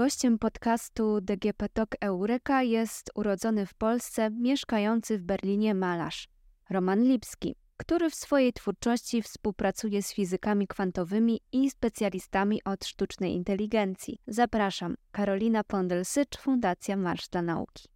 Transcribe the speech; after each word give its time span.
Gościem 0.00 0.38
podcastu 0.38 1.20
DGP 1.20 1.68
Talk 1.68 1.96
Eureka 2.00 2.62
jest 2.62 3.10
urodzony 3.14 3.66
w 3.66 3.74
Polsce, 3.74 4.30
mieszkający 4.30 5.18
w 5.18 5.22
Berlinie 5.22 5.74
malarz 5.74 6.28
Roman 6.70 7.02
Lipski, 7.02 7.56
który 7.76 8.10
w 8.10 8.14
swojej 8.14 8.52
twórczości 8.52 9.22
współpracuje 9.22 10.02
z 10.02 10.14
fizykami 10.14 10.66
kwantowymi 10.66 11.40
i 11.52 11.70
specjalistami 11.70 12.64
od 12.64 12.84
sztucznej 12.84 13.34
inteligencji. 13.34 14.18
Zapraszam, 14.26 14.94
Karolina 15.10 15.64
Pondelsycz, 15.64 16.38
Fundacja 16.38 16.96
Marsz 16.96 17.28
dla 17.28 17.42
Nauki. 17.42 17.88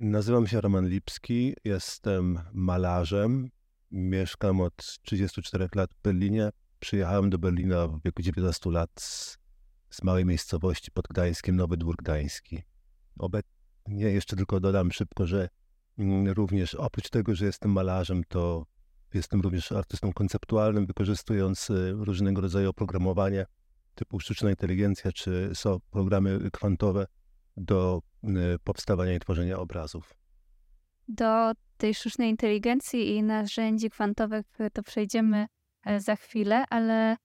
Nazywam 0.00 0.46
się 0.46 0.60
Roman 0.60 0.88
Lipski, 0.88 1.54
jestem 1.64 2.40
malarzem, 2.52 3.50
mieszkam 3.90 4.60
od 4.60 4.76
34 5.02 5.68
lat 5.74 5.94
w 5.94 6.02
Berlinie. 6.02 6.50
Przyjechałem 6.80 7.30
do 7.30 7.38
Berlina 7.38 7.88
w 7.88 8.02
wieku 8.02 8.22
19 8.22 8.70
lat 8.70 8.90
z, 9.92 10.02
małej 10.02 10.24
miejscowości 10.24 10.90
pod 10.90 11.08
Gdańskiem, 11.08 11.56
Nowy 11.56 11.76
Dwór 11.76 11.96
Gdański. 11.96 12.62
Obecnie 13.18 14.04
jeszcze 14.04 14.36
tylko 14.36 14.60
dodam 14.60 14.92
szybko, 14.92 15.26
że 15.26 15.48
mm, 15.98 16.28
również 16.28 16.74
oprócz 16.74 17.10
tego, 17.10 17.34
że 17.34 17.46
jestem 17.46 17.72
malarzem, 17.72 18.22
to 18.28 18.66
jestem 19.14 19.40
również 19.40 19.72
artystą 19.72 20.12
konceptualnym, 20.12 20.86
wykorzystując 20.86 21.70
y, 21.70 21.92
różnego 21.92 22.40
rodzaju 22.40 22.70
oprogramowanie 22.70 23.46
typu 23.94 24.20
sztuczna 24.20 24.50
inteligencja 24.50 25.12
czy 25.12 25.50
są 25.54 25.78
programy 25.90 26.50
kwantowe 26.52 27.06
do 27.56 28.02
y, 28.24 28.28
powstawania 28.64 29.14
i 29.14 29.20
tworzenia 29.20 29.58
obrazów. 29.58 30.14
Do 31.08 31.52
tej 31.76 31.94
sztucznej 31.94 32.30
inteligencji 32.30 33.16
i 33.16 33.22
narzędzi 33.22 33.90
kwantowych 33.90 34.46
to 34.72 34.82
przejdziemy 34.82 35.46
e, 35.84 36.00
za 36.00 36.16
chwilę, 36.16 36.64
ale 36.70 37.16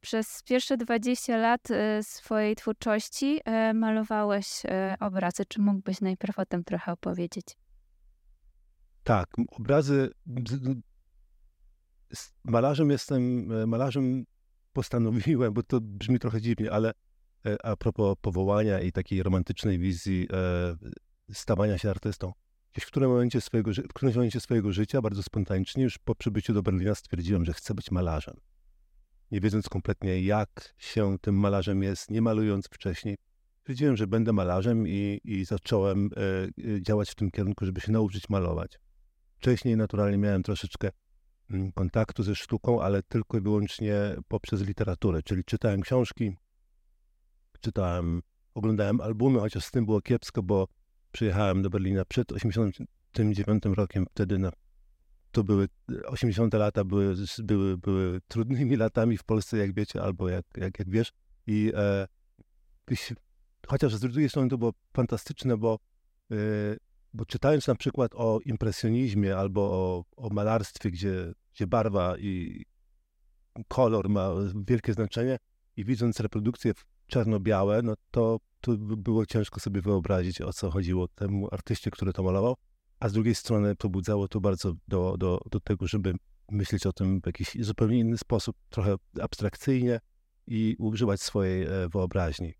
przez 0.00 0.42
pierwsze 0.42 0.76
20 0.76 1.36
lat 1.36 1.70
e, 1.70 2.02
swojej 2.02 2.56
twórczości 2.56 3.40
malowałeś 3.74 4.62
obrazy. 5.00 5.44
Czy 5.48 5.60
mógłbyś 5.60 6.00
najpierw 6.00 6.38
o 6.38 6.46
tym 6.46 6.64
trochę 6.64 6.92
opowiedzieć? 6.92 7.46
Tak, 9.04 9.28
obrazy. 9.48 10.10
Malarzem 12.44 12.90
jestem, 12.90 13.46
malarzem 13.68 14.24
postanowiłem, 14.72 15.52
bo 15.54 15.62
to 15.62 15.80
brzmi 15.80 16.18
trochę 16.18 16.40
dziwnie, 16.40 16.72
ale 16.72 16.92
a 17.62 17.76
propos 17.76 18.16
powołania 18.20 18.80
i 18.80 18.92
takiej 18.92 19.22
romantycznej 19.22 19.78
wizji 19.78 20.28
stawania 21.32 21.78
się 21.78 21.90
artystą 21.90 22.32
w 22.80 22.86
którym 22.86 23.10
momencie 23.10 23.40
swojego, 23.40 23.70
w 23.72 23.92
którymś 23.92 24.16
momencie 24.16 24.40
swojego 24.40 24.72
życia, 24.72 25.02
bardzo 25.02 25.22
spontanicznie, 25.22 25.84
już 25.84 25.98
po 25.98 26.14
przybyciu 26.14 26.54
do 26.54 26.62
Berlina 26.62 26.94
stwierdziłem, 26.94 27.44
że 27.44 27.52
chcę 27.52 27.74
być 27.74 27.90
malarzem. 27.90 28.36
Nie 29.32 29.40
wiedząc 29.40 29.68
kompletnie, 29.68 30.22
jak 30.22 30.74
się 30.78 31.18
tym 31.20 31.34
malarzem 31.34 31.82
jest, 31.82 32.10
nie 32.10 32.22
malując 32.22 32.66
wcześniej, 32.66 33.16
stwierdziłem, 33.60 33.96
że 33.96 34.06
będę 34.06 34.32
malarzem 34.32 34.88
i, 34.88 35.20
i 35.24 35.44
zacząłem 35.44 36.10
e, 36.16 36.20
e, 36.74 36.82
działać 36.82 37.10
w 37.10 37.14
tym 37.14 37.30
kierunku, 37.30 37.66
żeby 37.66 37.80
się 37.80 37.92
nauczyć 37.92 38.28
malować. 38.28 38.78
Wcześniej 39.36 39.76
naturalnie 39.76 40.18
miałem 40.18 40.42
troszeczkę 40.42 40.90
mm, 41.50 41.72
kontaktu 41.72 42.22
ze 42.22 42.34
sztuką, 42.34 42.82
ale 42.82 43.02
tylko 43.02 43.38
i 43.38 43.40
wyłącznie 43.40 43.94
poprzez 44.28 44.62
literaturę, 44.62 45.22
czyli 45.22 45.44
czytałem 45.44 45.80
książki, 45.80 46.36
czytałem, 47.60 48.22
oglądałem 48.54 49.00
albumy, 49.00 49.40
chociaż 49.40 49.64
z 49.64 49.70
tym 49.70 49.86
było 49.86 50.00
kiepsko, 50.00 50.42
bo 50.42 50.68
przyjechałem 51.12 51.62
do 51.62 51.70
Berlina 51.70 52.04
przed 52.04 52.32
89 52.32 53.62
rokiem, 53.64 54.06
wtedy 54.10 54.38
na, 54.38 54.50
to 55.32 55.44
były 55.44 55.68
80 56.06 56.54
lata 56.54 56.84
były, 56.84 57.14
były, 57.38 57.78
były 57.78 58.20
trudnymi 58.28 58.76
latami 58.76 59.16
w 59.16 59.24
Polsce, 59.24 59.58
jak 59.58 59.74
wiecie, 59.74 60.02
albo 60.02 60.28
jak, 60.28 60.44
jak, 60.56 60.78
jak 60.78 60.90
wiesz. 60.90 61.12
I 61.46 61.72
e, 61.74 62.06
chociaż 63.66 63.94
z 63.94 64.00
drugiej 64.00 64.28
strony 64.28 64.48
to 64.48 64.58
było 64.58 64.72
fantastyczne, 64.96 65.56
bo, 65.56 65.78
e, 66.30 66.36
bo 67.14 67.24
czytając 67.24 67.66
na 67.66 67.74
przykład 67.74 68.14
o 68.14 68.40
impresjonizmie 68.44 69.36
albo 69.36 69.60
o, 69.60 70.04
o 70.16 70.28
malarstwie, 70.30 70.90
gdzie, 70.90 71.32
gdzie 71.54 71.66
barwa 71.66 72.18
i 72.18 72.64
kolor 73.68 74.08
ma 74.08 74.30
wielkie 74.66 74.92
znaczenie 74.92 75.38
i 75.76 75.84
widząc 75.84 76.20
reprodukcje 76.20 76.72
czarno-białe, 77.06 77.82
no 77.82 77.94
to 78.10 78.38
tu 78.60 78.78
było 78.78 79.26
ciężko 79.26 79.60
sobie 79.60 79.80
wyobrazić, 79.80 80.40
o 80.40 80.52
co 80.52 80.70
chodziło 80.70 81.08
temu 81.08 81.48
artyście, 81.52 81.90
który 81.90 82.12
to 82.12 82.22
malował, 82.22 82.56
a 83.02 83.08
z 83.08 83.12
drugiej 83.12 83.34
strony 83.34 83.76
pobudzało 83.76 84.28
to 84.28 84.40
bardzo 84.40 84.72
do, 84.88 85.16
do, 85.18 85.40
do 85.50 85.60
tego, 85.60 85.86
żeby 85.86 86.14
myśleć 86.50 86.86
o 86.86 86.92
tym 86.92 87.20
w 87.20 87.26
jakiś 87.26 87.56
zupełnie 87.60 87.98
inny 87.98 88.18
sposób, 88.18 88.56
trochę 88.70 88.94
abstrakcyjnie 89.20 90.00
i 90.46 90.76
używać 90.78 91.20
swojej 91.20 91.62
e, 91.62 91.88
wyobraźni. 91.88 92.54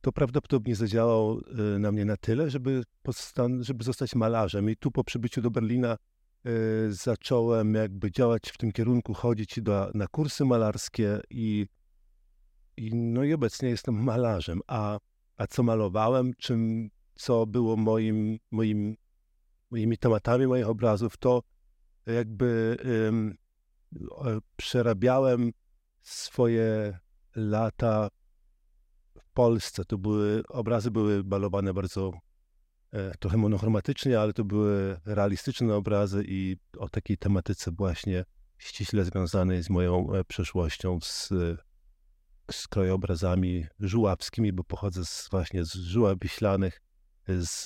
To 0.00 0.12
prawdopodobnie 0.12 0.76
zadziałało 0.76 1.40
e, 1.40 1.78
na 1.78 1.92
mnie 1.92 2.04
na 2.04 2.16
tyle, 2.16 2.50
żeby, 2.50 2.82
żeby 3.60 3.84
zostać 3.84 4.14
malarzem. 4.14 4.70
I 4.70 4.76
tu 4.76 4.90
po 4.90 5.04
przybyciu 5.04 5.42
do 5.42 5.50
Berlina 5.50 5.92
e, 5.92 6.50
zacząłem 6.88 7.74
jakby 7.74 8.10
działać 8.10 8.50
w 8.50 8.58
tym 8.58 8.72
kierunku, 8.72 9.14
chodzić 9.14 9.60
do, 9.62 9.90
na 9.94 10.06
kursy 10.06 10.44
malarskie 10.44 11.20
i 11.30 11.66
i, 12.76 12.94
no 12.94 13.24
i 13.24 13.32
obecnie 13.32 13.68
jestem 13.68 14.02
malarzem. 14.02 14.60
A, 14.66 14.98
a 15.36 15.46
co 15.46 15.62
malowałem, 15.62 16.32
czym, 16.38 16.90
co 17.14 17.46
było 17.46 17.76
moim, 17.76 18.38
moim, 18.50 18.96
moimi 19.70 19.98
tematami 19.98 20.46
moich 20.46 20.68
obrazów, 20.68 21.16
to 21.16 21.42
jakby 22.06 22.76
ym, 23.08 23.36
przerabiałem 24.56 25.52
swoje 26.02 26.98
lata 27.36 28.08
w 29.18 29.30
Polsce. 29.34 29.84
To 29.84 29.98
były, 29.98 30.42
obrazy 30.48 30.90
były 30.90 31.24
malowane 31.24 31.74
bardzo 31.74 32.12
e, 32.92 33.14
trochę 33.18 33.36
monochromatycznie, 33.36 34.20
ale 34.20 34.32
to 34.32 34.44
były 34.44 35.00
realistyczne 35.04 35.74
obrazy 35.74 36.24
i 36.28 36.56
o 36.78 36.88
takiej 36.88 37.18
tematyce 37.18 37.70
właśnie 37.70 38.24
ściśle 38.58 39.04
związanej 39.04 39.62
z 39.62 39.70
moją 39.70 40.12
e, 40.12 40.24
przeszłością, 40.24 40.98
z 41.02 41.32
z 42.50 42.68
krajobrazami 42.68 43.66
żuławskimi, 43.80 44.52
bo 44.52 44.64
pochodzę 44.64 45.04
z, 45.04 45.28
właśnie 45.30 45.64
z 45.64 45.74
Żuław 45.74 46.18
Wiślanych, 46.22 46.82
z, 47.28 47.62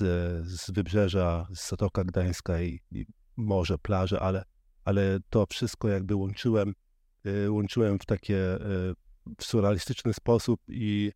z 0.47 0.71
wybrzeża, 0.71 1.47
z 1.55 1.71
Zatoka 1.71 2.05
Gdańska 2.05 2.63
i, 2.63 2.81
i 2.93 3.07
morze, 3.37 3.79
plaże, 3.79 4.21
ale, 4.21 4.45
ale 4.85 5.19
to 5.31 5.47
wszystko 5.47 5.89
jakby 5.89 6.15
łączyłem, 6.15 6.75
y, 7.27 7.51
łączyłem 7.51 7.99
w 7.99 8.07
takie 8.07 8.55
y, 8.55 8.95
w 9.39 9.45
surrealistyczny 9.45 10.13
sposób 10.13 10.61
i 10.69 11.13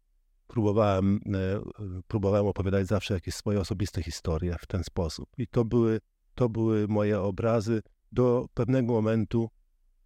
próbowałem, 0.46 1.16
y, 1.16 2.02
próbowałem 2.08 2.46
opowiadać 2.46 2.86
zawsze 2.86 3.14
jakieś 3.14 3.34
swoje 3.34 3.60
osobiste 3.60 4.02
historie 4.02 4.56
w 4.60 4.66
ten 4.66 4.84
sposób. 4.84 5.28
I 5.38 5.46
to 5.46 5.64
były, 5.64 6.00
to 6.34 6.48
były 6.48 6.88
moje 6.88 7.20
obrazy 7.20 7.82
do 8.12 8.46
pewnego 8.54 8.92
momentu, 8.92 9.50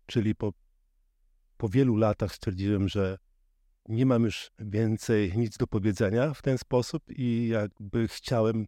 czyli 0.06 0.34
po, 0.34 0.53
po 1.56 1.69
wielu 1.69 1.97
latach 1.97 2.34
stwierdziłem, 2.34 2.88
że 2.88 3.19
nie 3.88 4.06
mam 4.06 4.25
już 4.25 4.50
więcej 4.59 5.32
nic 5.37 5.56
do 5.56 5.66
powiedzenia 5.66 6.34
w 6.34 6.43
ten 6.43 6.59
sposób 6.59 7.03
i 7.09 7.49
jakby 7.49 8.09
chciałem 8.09 8.66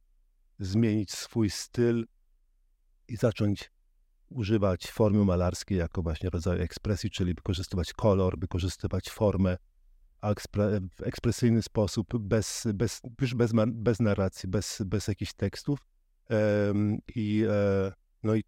zmienić 0.59 1.11
swój 1.11 1.51
styl 1.51 2.07
i 3.09 3.17
zacząć 3.17 3.71
używać 4.29 4.91
formy 4.91 5.25
malarskiej 5.25 5.79
jako 5.79 6.03
właśnie 6.03 6.31
rodzaju 6.31 6.63
ekspresji, 6.63 7.11
czyli 7.11 7.35
wykorzystywać 7.35 7.93
kolor, 7.93 8.39
wykorzystywać 8.39 9.11
formę 9.11 9.57
w 10.97 11.03
ekspresyjny 11.03 11.63
sposób, 11.63 12.19
bez, 12.19 12.67
bez, 12.75 13.01
już 13.21 13.35
bez, 13.35 13.53
bez 13.67 14.01
narracji, 14.01 14.49
bez, 14.49 14.83
bez 14.87 15.09
jakichś 15.09 15.33
tekstów. 15.33 15.79
I, 17.15 17.45
e, 17.49 17.93
no 18.23 18.35
i 18.35 18.45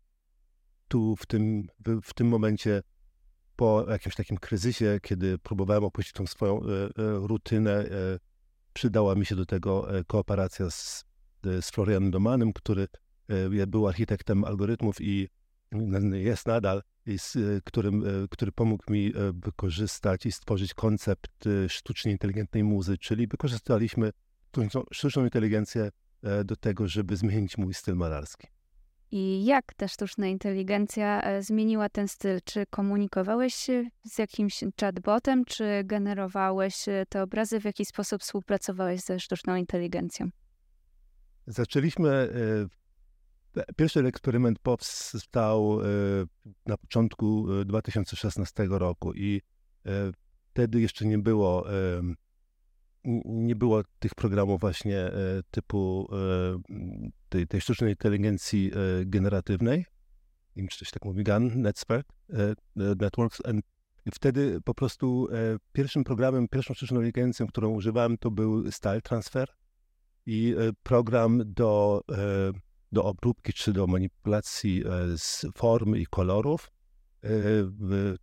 tu 0.89 1.17
w 1.17 1.27
tym, 1.27 1.69
w 2.03 2.15
tym 2.15 2.29
momencie 2.29 2.83
po 3.57 3.87
jakimś 3.91 4.15
takim 4.15 4.37
kryzysie, 4.37 4.99
kiedy 5.03 5.39
próbowałem 5.39 5.85
opuścić 5.85 6.13
tą 6.13 6.27
swoją 6.27 6.61
e, 6.61 6.65
e, 6.65 6.91
rutynę, 7.27 7.73
e, 7.73 7.89
przydała 8.73 9.15
mi 9.15 9.27
się 9.27 9.37
do 9.37 9.47
tego 9.47 9.89
kooperacja 10.07 10.71
z, 10.71 11.05
z 11.45 11.71
Florianem 11.71 12.11
Domanem, 12.11 12.53
który 12.53 12.89
był 13.67 13.89
architektem 13.89 14.45
algorytmów 14.45 15.01
i 15.01 15.29
jest 16.13 16.47
nadal, 16.47 16.83
i 17.07 17.19
z, 17.19 17.37
którym, 17.65 18.05
który 18.31 18.53
pomógł 18.53 18.93
mi 18.93 19.13
wykorzystać 19.33 20.27
i 20.27 20.33
stworzyć 20.33 20.75
koncept 20.75 21.45
sztucznie 21.69 22.13
inteligentnej 22.13 22.65
muzy, 22.65 22.99
czyli 22.99 23.27
wykorzystaliśmy 23.27 24.11
sztuczną 24.93 25.25
inteligencję 25.25 25.91
do 26.45 26.57
tego, 26.57 26.89
żeby 26.89 27.17
zmienić 27.17 27.59
mój 27.59 27.75
styl 27.75 27.97
malarski. 27.97 28.47
I 29.15 29.45
jak 29.45 29.75
ta 29.75 29.89
sztuczna 29.89 30.27
inteligencja 30.27 31.23
e, 31.23 31.43
zmieniła 31.43 31.89
ten 31.89 32.09
styl? 32.09 32.39
Czy 32.45 32.67
komunikowałeś 32.67 33.55
się 33.55 33.85
z 34.05 34.19
jakimś 34.19 34.65
chatbotem, 34.81 35.45
czy 35.45 35.65
generowałeś 35.85 36.89
e, 36.89 37.05
te 37.09 37.23
obrazy? 37.23 37.61
W 37.61 37.65
jaki 37.65 37.85
sposób 37.85 38.23
współpracowałeś 38.23 39.01
ze 39.01 39.21
sztuczną 39.21 39.57
inteligencją? 39.57 40.29
Zaczęliśmy. 41.47 42.11
E, 43.57 43.67
pierwszy 43.77 44.01
eksperyment 44.01 44.59
powstał 44.59 45.79
na 46.67 46.77
początku 46.77 47.47
2016 47.65 48.67
roku 48.71 49.13
i 49.15 49.41
wtedy 50.53 50.81
jeszcze 50.81 51.05
nie 51.07 51.19
było 51.19 51.67
nie 53.25 53.57
było 53.57 53.83
tych 53.99 54.15
programów 54.15 54.61
właśnie 54.61 55.11
typu 55.51 56.09
tej, 57.29 57.47
tej 57.47 57.61
sztucznej 57.61 57.91
inteligencji 57.91 58.71
generatywnej, 59.07 59.85
czy 60.71 60.79
coś 60.79 60.91
tak 60.91 61.05
mówi, 61.05 61.25
GAN, 61.25 61.63
Network, 61.63 62.09
Networks, 62.77 63.43
i 64.07 64.11
wtedy 64.11 64.61
po 64.65 64.75
prostu 64.75 65.29
pierwszym 65.73 66.05
programem, 66.05 66.49
pierwszą 66.49 66.75
sztuczną 66.75 67.01
inteligencją, 67.01 67.47
którą 67.47 67.71
używałem, 67.71 68.19
to 68.19 68.31
był 68.31 68.73
Style 68.73 69.01
Transfer 69.01 69.49
i 70.27 70.55
program 70.83 71.43
do 71.47 72.03
do 72.93 73.05
obróbki 73.05 73.53
czy 73.53 73.73
do 73.73 73.87
manipulacji 73.87 74.85
e, 74.87 75.19
z 75.19 75.47
formy 75.55 75.99
i 75.99 76.07
kolorów 76.07 76.73
e, 77.25 77.29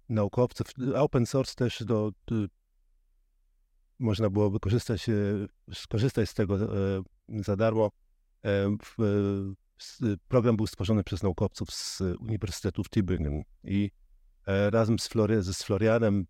naukowców. 0.09 0.67
Open 0.95 1.25
source 1.25 1.55
też 1.55 1.83
do, 1.83 2.11
można 3.99 4.29
było 4.29 4.49
wykorzystać, 4.49 5.09
e, 5.09 5.13
skorzystać 5.73 6.29
z 6.29 6.33
tego 6.33 6.57
za 7.29 7.55
darmo. 7.55 7.91
Program 10.27 10.57
był 10.57 10.67
stworzony 10.67 11.03
przez 11.03 11.23
naukowców 11.23 11.71
z 11.71 12.01
Uniwersytetu 12.19 12.83
w 12.83 12.89
Tübingen 12.89 13.41
i 13.63 13.91
razem 14.47 14.99
z, 14.99 15.07
Flori 15.07 15.33
z 15.41 15.63
Florianem 15.63 16.25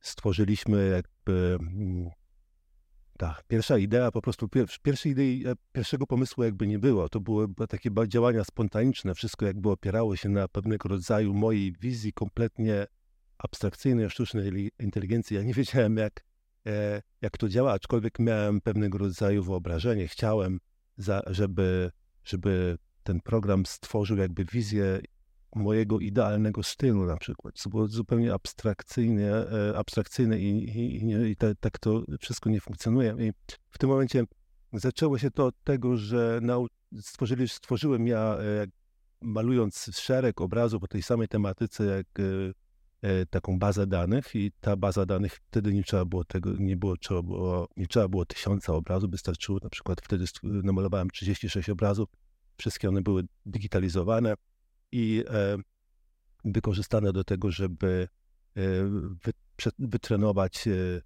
stworzyliśmy 0.00 0.88
jakby 0.88 1.58
mm, 1.60 2.10
tak, 3.18 3.44
pierwsza 3.48 3.78
idea, 3.78 4.10
po 4.10 4.22
prostu 4.22 4.48
pierwszej 4.82 5.12
idei, 5.12 5.46
e, 5.46 5.54
pierwszego 5.72 6.06
pomysłu 6.06 6.44
jakby 6.44 6.66
nie 6.66 6.78
było. 6.78 7.08
To 7.08 7.20
były 7.20 7.48
takie 7.68 7.90
działania 8.08 8.44
spontaniczne, 8.44 9.14
wszystko 9.14 9.46
jakby 9.46 9.70
opierało 9.70 10.16
się 10.16 10.28
na 10.28 10.48
pewnego 10.48 10.88
rodzaju 10.88 11.34
mojej 11.34 11.72
wizji 11.72 12.12
kompletnie 12.12 12.86
abstrakcyjnej, 13.38 14.10
sztucznej 14.10 14.70
inteligencji. 14.78 15.36
Ja 15.36 15.42
nie 15.42 15.54
wiedziałem 15.60 15.96
jak, 15.96 16.24
e, 16.66 17.02
jak 17.20 17.38
to 17.38 17.48
działa, 17.48 17.72
aczkolwiek 17.72 18.18
miałem 18.18 18.60
pewnego 18.60 18.98
rodzaju 18.98 19.42
wyobrażenie. 19.42 20.08
Chciałem, 20.08 20.60
żeby, 21.26 21.90
żeby 22.24 22.78
ten 23.02 23.20
program 23.20 23.66
stworzył 23.66 24.16
jakby 24.16 24.44
wizję 24.44 25.00
mojego 25.54 26.00
idealnego 26.00 26.62
stylu 26.62 27.06
na 27.06 27.16
przykład, 27.16 27.54
co 27.54 27.70
było 27.70 27.86
zupełnie 27.86 28.34
abstrakcyjne, 28.34 29.50
e, 29.50 29.78
abstrakcyjne 29.78 30.38
i, 30.38 30.78
i, 30.78 31.04
i, 31.04 31.30
i 31.30 31.36
tak 31.36 31.78
to 31.78 32.02
wszystko 32.20 32.50
nie 32.50 32.60
funkcjonuje. 32.60 33.16
I 33.18 33.32
w 33.70 33.78
tym 33.78 33.90
momencie 33.90 34.24
zaczęło 34.72 35.18
się 35.18 35.30
to 35.30 35.46
od 35.46 35.54
tego, 35.64 35.96
że 35.96 36.40
nau- 36.42 36.66
stworzyli, 37.00 37.48
stworzyłem 37.48 38.06
ja, 38.06 38.38
e, 38.40 38.66
malując 39.20 39.90
szereg 39.92 40.40
obrazów 40.40 40.82
o 40.82 40.86
tej 40.86 41.02
samej 41.02 41.28
tematyce, 41.28 41.84
jak 41.84 42.06
taką 43.30 43.58
bazę 43.58 43.86
danych 43.86 44.34
i 44.34 44.52
ta 44.60 44.76
baza 44.76 45.06
danych 45.06 45.34
wtedy 45.34 45.72
nie 45.72 45.82
trzeba 45.82 46.04
było 46.04 46.24
tego, 46.24 46.52
nie 46.58 46.76
było, 46.76 46.96
trzeba 46.96 47.22
było, 47.22 47.68
nie 47.76 47.86
trzeba 47.86 48.08
było 48.08 48.24
tysiąca 48.24 48.72
obrazów, 48.72 49.10
wystarczyło 49.10 49.58
na 49.62 49.68
przykład 49.68 50.00
wtedy 50.00 50.24
namalowałem 50.42 51.10
36 51.10 51.70
obrazów, 51.70 52.08
wszystkie 52.56 52.88
one 52.88 53.02
były 53.02 53.22
digitalizowane, 53.46 54.34
i 54.92 55.24
e, 55.28 55.56
wykorzystane 56.44 57.12
do 57.12 57.24
tego, 57.24 57.50
żeby 57.50 58.08
e, 58.56 58.60
wytrenować, 59.78 60.68
e, 60.68 61.02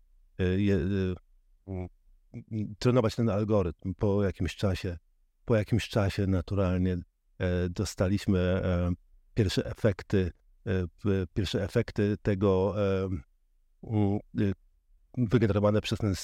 trenować 2.78 3.16
ten 3.16 3.31
algorytm 3.31 3.94
po 3.94 4.25
jakimś 4.25 4.56
czasie. 4.56 4.98
Po 5.44 5.56
jakimś 5.56 5.88
czasie 5.88 6.26
naturalnie 6.26 6.98
dostaliśmy 7.70 8.62
pierwsze 9.34 9.66
efekty, 9.66 10.32
pierwsze 11.34 11.64
efekty 11.64 12.16
tego 12.22 12.74
wygenerowane 15.16 15.80
przez 15.80 15.98
ten 15.98 16.14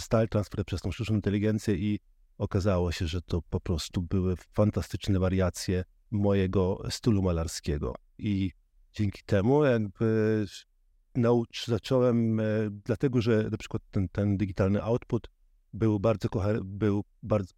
style 0.00 0.28
transfer, 0.28 0.64
przez 0.64 0.80
tą 0.80 0.92
sztuczną 0.92 1.16
inteligencję 1.16 1.74
i 1.74 2.00
okazało 2.38 2.92
się, 2.92 3.06
że 3.06 3.22
to 3.22 3.42
po 3.42 3.60
prostu 3.60 4.02
były 4.02 4.36
fantastyczne 4.36 5.18
wariacje 5.18 5.84
mojego 6.10 6.82
stylu 6.90 7.22
malarskiego. 7.22 7.94
I 8.18 8.50
dzięki 8.92 9.22
temu 9.26 9.64
jakby 9.64 10.44
naucz, 11.14 11.66
zacząłem, 11.66 12.40
e, 12.40 12.44
dlatego 12.84 13.22
że 13.22 13.50
na 13.50 13.56
przykład 13.56 13.82
ten, 13.90 14.08
ten 14.08 14.36
digitalny 14.36 14.82
output 14.82 15.28
był 15.72 16.00
bardzo, 16.00 16.28
był 16.64 17.04
bardzo 17.22 17.52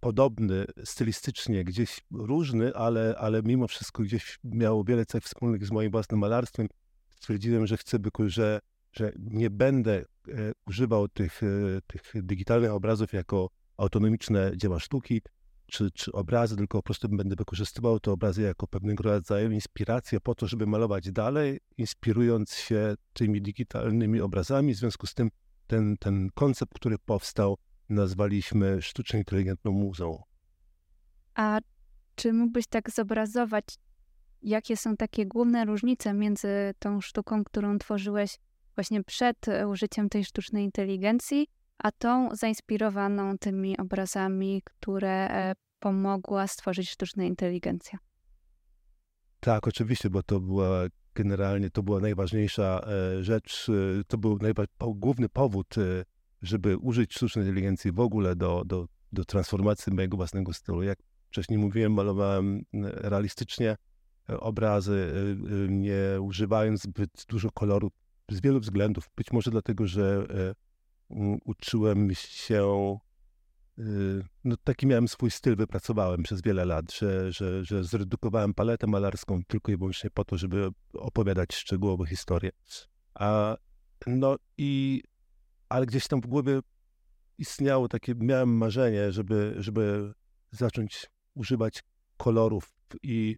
podobny 0.00 0.64
stylistycznie, 0.84 1.64
gdzieś 1.64 2.00
różny, 2.10 2.74
ale, 2.74 3.14
ale 3.18 3.42
mimo 3.42 3.68
wszystko 3.68 4.02
gdzieś 4.02 4.38
miał 4.44 4.84
wiele 4.84 5.06
cech 5.06 5.24
wspólnych 5.24 5.66
z 5.66 5.70
moim 5.70 5.90
własnym 5.90 6.20
malarstwem. 6.20 6.68
Stwierdziłem, 7.10 7.66
że 7.66 7.76
chcę, 7.76 7.98
że, 8.26 8.60
że 8.92 9.12
nie 9.18 9.50
będę 9.50 10.04
e, 10.28 10.52
używał 10.66 11.08
tych, 11.08 11.42
e, 11.42 11.46
tych 11.86 12.12
digitalnych 12.14 12.70
obrazów 12.70 13.12
jako 13.12 13.50
autonomiczne 13.76 14.52
dzieła 14.56 14.80
sztuki, 14.80 15.20
czy, 15.66 15.90
czy 15.90 16.12
obrazy, 16.12 16.56
tylko 16.56 16.78
po 16.78 16.82
prostu 16.82 17.08
będę 17.08 17.36
wykorzystywał 17.36 18.00
te 18.00 18.12
obrazy 18.12 18.42
jako 18.42 18.66
pewnego 18.66 19.02
rodzaju 19.04 19.50
inspirację 19.50 20.20
po 20.20 20.34
to, 20.34 20.46
żeby 20.46 20.66
malować 20.66 21.12
dalej, 21.12 21.60
inspirując 21.76 22.54
się 22.54 22.94
tymi 23.12 23.42
digitalnymi 23.42 24.20
obrazami. 24.20 24.74
W 24.74 24.76
związku 24.76 25.06
z 25.06 25.14
tym 25.14 25.30
ten, 25.66 25.96
ten 25.96 26.30
koncept, 26.34 26.74
który 26.74 26.96
powstał, 26.98 27.56
nazwaliśmy 27.90 28.82
sztucznie 28.82 29.18
inteligentną 29.18 29.72
muzą. 29.72 30.22
A 31.34 31.58
czy 32.14 32.32
mógłbyś 32.32 32.66
tak 32.66 32.90
zobrazować, 32.90 33.64
jakie 34.42 34.76
są 34.76 34.96
takie 34.96 35.26
główne 35.26 35.64
różnice 35.64 36.14
między 36.14 36.48
tą 36.78 37.00
sztuką, 37.00 37.44
którą 37.44 37.78
tworzyłeś 37.78 38.38
właśnie 38.74 39.04
przed 39.04 39.46
użyciem 39.68 40.08
tej 40.08 40.24
sztucznej 40.24 40.64
inteligencji, 40.64 41.46
a 41.78 41.92
tą 41.92 42.28
zainspirowaną 42.34 43.38
tymi 43.38 43.78
obrazami, 43.78 44.62
które 44.64 45.28
e, 45.30 45.54
pomogła 45.78 46.46
stworzyć 46.46 46.90
sztuczna 46.90 47.24
inteligencja. 47.24 47.98
Tak, 49.40 49.68
oczywiście, 49.68 50.10
bo 50.10 50.22
to 50.22 50.40
była 50.40 50.86
generalnie 51.14 51.70
to 51.70 51.82
była 51.82 52.00
najważniejsza 52.00 52.80
e, 52.86 53.24
rzecz, 53.24 53.66
e, 54.00 54.04
to 54.04 54.18
był 54.18 54.38
główny 54.78 55.28
powód, 55.28 55.74
żeby 56.42 56.76
użyć 56.76 57.14
sztucznej 57.14 57.44
inteligencji 57.44 57.92
w 57.92 58.00
ogóle 58.00 58.36
do, 58.36 58.62
do, 58.66 58.86
do 59.12 59.24
transformacji 59.24 59.92
mojego 59.92 60.16
własnego 60.16 60.52
stylu. 60.52 60.82
Jak 60.82 60.98
wcześniej 61.26 61.58
mówiłem, 61.58 61.92
malowałem 61.92 62.62
realistycznie 62.82 63.76
obrazy, 64.28 65.12
nie 65.68 66.20
używając 66.20 66.82
zbyt 66.82 67.24
dużo 67.28 67.50
koloru 67.50 67.90
z 68.30 68.40
wielu 68.40 68.60
względów. 68.60 69.10
Być 69.16 69.32
może 69.32 69.50
dlatego, 69.50 69.86
że 69.86 70.26
uczyłem 71.44 72.14
się, 72.14 72.98
no 74.44 74.56
taki 74.64 74.86
miałem 74.86 75.08
swój 75.08 75.30
styl, 75.30 75.56
wypracowałem 75.56 76.22
przez 76.22 76.42
wiele 76.42 76.64
lat, 76.64 76.92
że, 76.92 77.32
że, 77.32 77.64
że 77.64 77.84
zredukowałem 77.84 78.54
paletę 78.54 78.86
malarską 78.86 79.40
tylko 79.46 79.72
i 79.72 79.76
wyłącznie 79.76 80.10
po 80.10 80.24
to, 80.24 80.38
żeby 80.38 80.68
opowiadać 80.92 81.54
szczegółowe 81.54 82.06
historie. 82.06 82.50
A, 83.14 83.56
no 84.06 84.36
i, 84.58 85.02
ale 85.70 85.86
gdzieś 85.86 86.08
tam 86.08 86.20
w 86.20 86.26
głowie 86.26 86.60
istniało 87.38 87.88
takie, 87.88 88.14
miałem 88.14 88.56
marzenie, 88.56 89.12
żeby, 89.12 89.54
żeby 89.58 90.12
zacząć 90.50 91.06
używać 91.34 91.82
kolorów 92.16 92.72
i, 93.02 93.36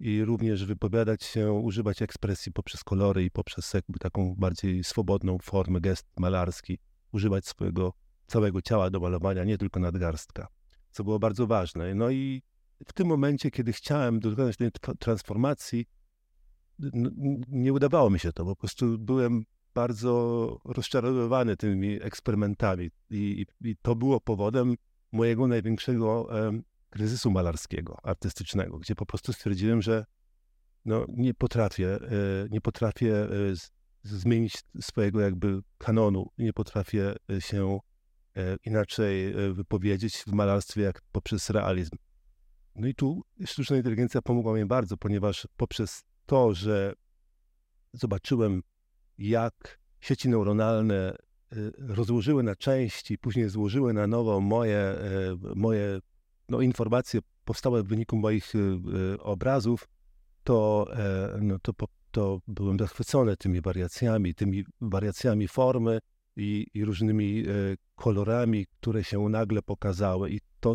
i 0.00 0.24
również 0.24 0.64
wypowiadać 0.64 1.22
się, 1.24 1.52
używać 1.52 2.02
ekspresji 2.02 2.52
poprzez 2.52 2.84
kolory 2.84 3.24
i 3.24 3.30
poprzez 3.30 3.74
jakby 3.74 3.98
taką 3.98 4.34
bardziej 4.38 4.84
swobodną 4.84 5.38
formę, 5.38 5.80
gest 5.80 6.06
malarski 6.16 6.78
używać 7.12 7.46
swojego 7.46 7.92
całego 8.26 8.62
ciała 8.62 8.90
do 8.90 9.00
malowania, 9.00 9.44
nie 9.44 9.58
tylko 9.58 9.80
nadgarstka, 9.80 10.48
co 10.90 11.04
było 11.04 11.18
bardzo 11.18 11.46
ważne. 11.46 11.94
No 11.94 12.10
i 12.10 12.42
w 12.86 12.92
tym 12.92 13.06
momencie, 13.06 13.50
kiedy 13.50 13.72
chciałem 13.72 14.20
dokonać 14.20 14.56
tej 14.56 14.70
transformacji, 14.98 15.86
nie 17.48 17.72
udawało 17.72 18.10
mi 18.10 18.18
się 18.18 18.32
to, 18.32 18.44
po 18.44 18.56
prostu 18.56 18.98
byłem 18.98 19.44
bardzo 19.78 20.60
rozczarowywany 20.64 21.56
tymi 21.56 22.02
eksperymentami 22.02 22.90
i, 23.10 23.46
i 23.64 23.76
to 23.82 23.94
było 23.96 24.20
powodem 24.20 24.74
mojego 25.12 25.48
największego 25.48 26.28
kryzysu 26.90 27.30
malarskiego, 27.30 27.96
artystycznego, 28.02 28.78
gdzie 28.78 28.94
po 28.94 29.06
prostu 29.06 29.32
stwierdziłem, 29.32 29.82
że 29.82 30.04
no, 30.84 31.06
nie 31.08 31.34
potrafię, 31.34 31.88
e, 31.94 31.98
nie 32.50 32.60
potrafię 32.60 33.14
e, 33.14 33.28
zmienić 34.02 34.54
swojego 34.80 35.20
jakby 35.20 35.60
kanonu. 35.78 36.26
Nie 36.38 36.52
potrafię 36.52 37.14
się 37.38 37.78
e, 38.36 38.56
inaczej 38.64 39.26
e, 39.26 39.52
wypowiedzieć 39.52 40.16
w 40.16 40.32
malarstwie 40.32 40.82
jak 40.82 41.02
poprzez 41.12 41.50
realizm. 41.50 41.96
No 42.74 42.86
i 42.86 42.94
tu 42.94 43.22
sztuczna 43.46 43.76
inteligencja 43.76 44.22
pomogła 44.22 44.54
mi 44.54 44.64
bardzo, 44.64 44.96
ponieważ 44.96 45.48
poprzez 45.56 46.02
to, 46.26 46.54
że 46.54 46.92
zobaczyłem, 47.92 48.62
jak 49.18 49.78
sieci 50.00 50.28
neuronalne 50.28 51.16
rozłożyły 51.78 52.42
na 52.42 52.56
części, 52.56 53.18
później 53.18 53.48
złożyły 53.48 53.92
na 53.92 54.06
nowo 54.06 54.40
moje, 54.40 54.94
moje 55.54 56.00
no, 56.48 56.60
informacje 56.60 57.20
powstałe 57.44 57.82
w 57.82 57.86
wyniku 57.86 58.16
moich 58.16 58.52
obrazów, 59.18 59.88
to, 60.44 60.86
no, 61.40 61.58
to 61.58 61.72
to 62.10 62.40
byłem 62.48 62.78
zachwycony 62.78 63.36
tymi 63.36 63.60
wariacjami, 63.60 64.34
tymi 64.34 64.64
wariacjami 64.80 65.48
formy 65.48 65.98
i, 66.36 66.66
i 66.74 66.84
różnymi 66.84 67.44
kolorami, 67.94 68.66
które 68.66 69.04
się 69.04 69.28
nagle 69.28 69.62
pokazały. 69.62 70.30
I 70.30 70.40
to 70.60 70.74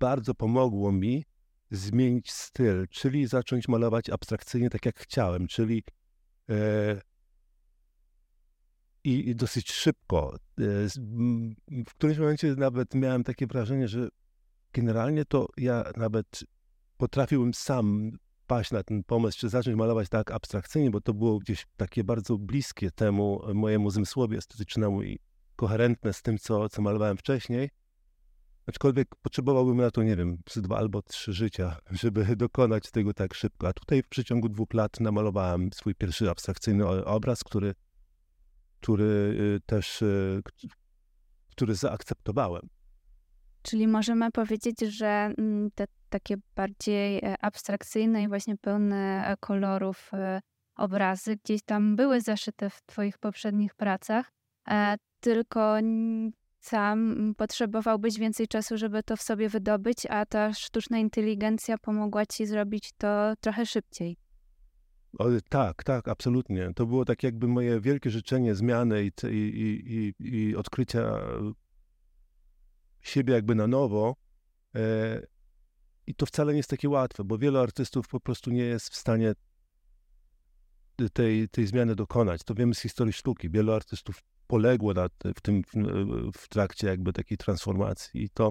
bardzo 0.00 0.34
pomogło 0.34 0.92
mi 0.92 1.24
zmienić 1.70 2.32
styl, 2.32 2.88
czyli 2.90 3.26
zacząć 3.26 3.68
malować 3.68 4.10
abstrakcyjnie 4.10 4.70
tak 4.70 4.86
jak 4.86 4.98
chciałem, 4.98 5.46
czyli 5.46 5.82
e, 6.50 7.00
i, 9.04 9.34
dosyć 9.36 9.72
szybko. 9.72 10.36
E, 10.58 10.62
w 11.86 11.94
którymś 11.94 12.18
momencie 12.18 12.54
nawet 12.54 12.94
miałem 12.94 13.24
takie 13.24 13.46
wrażenie, 13.46 13.88
że 13.88 14.08
generalnie 14.72 15.24
to 15.24 15.46
ja 15.56 15.84
nawet 15.96 16.44
potrafiłem 16.96 17.54
sam 17.54 18.10
paść 18.46 18.70
na 18.70 18.82
ten 18.82 19.04
pomysł, 19.04 19.38
czy 19.38 19.48
zacząć 19.48 19.76
malować 19.76 20.08
tak 20.08 20.30
abstrakcyjnie, 20.30 20.90
bo 20.90 21.00
to 21.00 21.14
było 21.14 21.38
gdzieś 21.38 21.66
takie 21.76 22.04
bardzo 22.04 22.38
bliskie 22.38 22.90
temu 22.90 23.40
mojemu 23.54 23.90
zmysłowi 23.90 24.36
estetycznemu 24.36 25.02
i 25.02 25.18
koherentne 25.56 26.12
z 26.12 26.22
tym, 26.22 26.38
co, 26.38 26.68
co 26.68 26.82
malowałem 26.82 27.16
wcześniej. 27.16 27.70
Aczkolwiek 28.66 29.08
potrzebowałbym 29.22 29.76
na 29.76 29.90
to, 29.90 30.02
nie 30.02 30.16
wiem, 30.16 30.38
dwa 30.56 30.76
albo 30.76 31.02
trzy 31.02 31.32
życia, 31.32 31.76
żeby 32.02 32.36
dokonać 32.36 32.90
tego 32.90 33.14
tak 33.14 33.34
szybko. 33.34 33.68
A 33.68 33.72
tutaj 33.72 34.02
w 34.02 34.08
przeciągu 34.08 34.48
dwóch 34.48 34.74
lat 34.74 35.00
namalowałem 35.00 35.70
swój 35.72 35.94
pierwszy 35.94 36.30
abstrakcyjny 36.30 36.86
obraz, 36.86 37.44
który, 37.44 37.74
który 38.84 39.04
y, 39.04 39.60
też, 39.66 40.02
y, 40.02 40.42
który 41.50 41.74
zaakceptowałem. 41.74 42.68
Czyli 43.62 43.88
możemy 43.88 44.30
powiedzieć, 44.30 44.80
że 44.80 45.06
mm, 45.38 45.70
te 45.74 45.86
takie 46.08 46.36
bardziej 46.56 47.18
e, 47.18 47.36
abstrakcyjne 47.40 48.22
i 48.22 48.28
właśnie 48.28 48.56
pełne 48.56 49.26
e, 49.26 49.36
kolorów 49.36 50.10
e, 50.12 50.40
obrazy 50.76 51.36
gdzieś 51.36 51.62
tam 51.62 51.96
były 51.96 52.20
zaszyte 52.20 52.70
w 52.70 52.82
Twoich 52.86 53.18
poprzednich 53.18 53.74
pracach, 53.74 54.32
tylko 55.20 55.76
sam 56.60 57.34
potrzebowałbyś 57.36 58.18
więcej 58.18 58.48
czasu, 58.48 58.78
żeby 58.78 59.02
to 59.02 59.16
w 59.16 59.22
sobie 59.22 59.48
wydobyć, 59.48 60.06
a 60.06 60.26
ta 60.26 60.52
sztuczna 60.52 60.98
inteligencja 60.98 61.78
pomogła 61.78 62.26
ci 62.26 62.46
zrobić 62.46 62.90
to 62.98 63.32
trochę 63.40 63.66
szybciej. 63.66 64.16
O, 65.18 65.28
tak, 65.48 65.84
tak, 65.84 66.08
absolutnie. 66.08 66.70
To 66.74 66.86
było 66.86 67.04
tak 67.04 67.22
jakby 67.22 67.48
moje 67.48 67.80
wielkie 67.80 68.10
życzenie 68.10 68.54
zmiany 68.54 69.04
i, 69.04 69.12
i, 69.26 70.14
i, 70.20 70.36
i 70.36 70.56
odkrycia 70.56 71.20
siebie 73.00 73.34
jakby 73.34 73.54
na 73.54 73.66
nowo. 73.66 74.16
E, 74.74 75.26
I 76.06 76.14
to 76.14 76.26
wcale 76.26 76.52
nie 76.52 76.56
jest 76.56 76.70
takie 76.70 76.88
łatwe, 76.88 77.24
bo 77.24 77.38
wielu 77.38 77.58
artystów 77.58 78.08
po 78.08 78.20
prostu 78.20 78.50
nie 78.50 78.62
jest 78.64 78.88
w 78.90 78.96
stanie 78.96 79.34
tej, 81.12 81.48
tej 81.48 81.66
zmiany 81.66 81.94
dokonać. 81.94 82.44
To 82.44 82.54
wiemy 82.54 82.74
z 82.74 82.80
historii 82.80 83.12
sztuki. 83.12 83.50
Wielu 83.50 83.72
artystów 83.72 84.22
poległo 84.46 84.94
nad, 84.94 85.12
w 85.36 85.40
tym 85.40 85.62
w, 85.62 85.72
w, 86.38 86.48
trakcie 86.48 86.86
jakby 86.86 87.12
takiej 87.12 87.38
transformacji 87.38 88.22
i 88.22 88.30
to, 88.30 88.50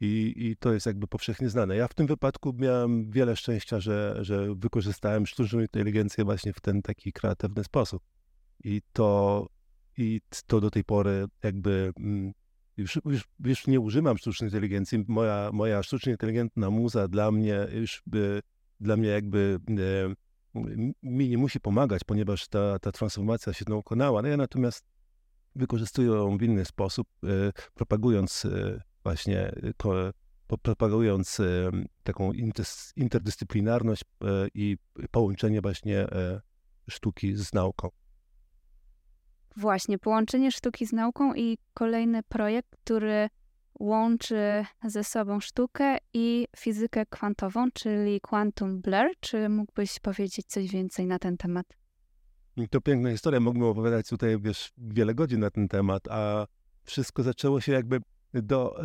i, 0.00 0.34
i 0.36 0.56
to 0.56 0.72
jest 0.72 0.86
jakby 0.86 1.06
powszechnie 1.06 1.48
znane. 1.48 1.76
Ja 1.76 1.88
w 1.88 1.94
tym 1.94 2.06
wypadku 2.06 2.52
miałem 2.58 3.10
wiele 3.10 3.36
szczęścia, 3.36 3.80
że, 3.80 4.16
że 4.20 4.54
wykorzystałem 4.54 5.26
sztuczną 5.26 5.60
inteligencję 5.60 6.24
właśnie 6.24 6.52
w 6.52 6.60
ten 6.60 6.82
taki 6.82 7.12
kreatywny 7.12 7.64
sposób. 7.64 8.02
I 8.64 8.82
to, 8.92 9.46
i 9.96 10.20
to 10.46 10.60
do 10.60 10.70
tej 10.70 10.84
pory 10.84 11.24
jakby 11.42 11.92
mm, 11.96 12.32
już, 12.76 12.98
już, 13.04 13.28
już 13.44 13.66
nie 13.66 13.80
używam 13.80 14.18
sztucznej 14.18 14.48
inteligencji. 14.48 15.04
Moja, 15.08 15.50
moja 15.52 15.82
sztucznie 15.82 16.12
inteligentna 16.12 16.70
muza 16.70 17.08
dla 17.08 17.30
mnie 17.30 17.66
już 17.72 18.02
by, 18.06 18.40
dla 18.80 18.96
mnie 18.96 19.08
jakby 19.08 19.58
e, 19.68 20.14
mi 21.02 21.28
nie 21.28 21.38
musi 21.38 21.60
pomagać, 21.60 22.04
ponieważ 22.04 22.48
ta, 22.48 22.78
ta 22.78 22.92
transformacja 22.92 23.52
się 23.52 23.64
dokonała. 23.64 24.22
No 24.22 24.28
ja 24.28 24.36
natomiast 24.36 24.84
wykorzystuję 25.54 26.08
ją 26.08 26.38
w 26.38 26.42
inny 26.42 26.64
sposób, 26.64 27.08
e, 27.24 27.52
propagując 27.74 28.44
e, 28.44 28.89
właśnie, 29.02 29.52
propagując 30.62 31.38
taką 32.02 32.32
interdyscyplinarność 32.96 34.04
i 34.54 34.76
połączenie 35.10 35.60
właśnie 35.60 36.06
sztuki 36.90 37.36
z 37.36 37.52
nauką. 37.52 37.88
Właśnie, 39.56 39.98
połączenie 39.98 40.52
sztuki 40.52 40.86
z 40.86 40.92
nauką 40.92 41.34
i 41.34 41.58
kolejny 41.74 42.22
projekt, 42.22 42.76
który 42.84 43.28
łączy 43.80 44.64
ze 44.84 45.04
sobą 45.04 45.40
sztukę 45.40 45.96
i 46.14 46.46
fizykę 46.56 47.06
kwantową, 47.06 47.70
czyli 47.74 48.20
Quantum 48.20 48.80
Blur. 48.80 49.10
Czy 49.20 49.48
mógłbyś 49.48 50.00
powiedzieć 50.00 50.46
coś 50.46 50.70
więcej 50.70 51.06
na 51.06 51.18
ten 51.18 51.36
temat? 51.36 51.66
To 52.70 52.80
piękna 52.80 53.10
historia. 53.10 53.40
Mógłbym 53.40 53.68
opowiadać 53.68 54.08
tutaj 54.08 54.40
wiesz, 54.40 54.72
wiele 54.78 55.14
godzin 55.14 55.40
na 55.40 55.50
ten 55.50 55.68
temat, 55.68 56.08
a 56.08 56.46
wszystko 56.82 57.22
zaczęło 57.22 57.60
się 57.60 57.72
jakby 57.72 58.00
do 58.34 58.80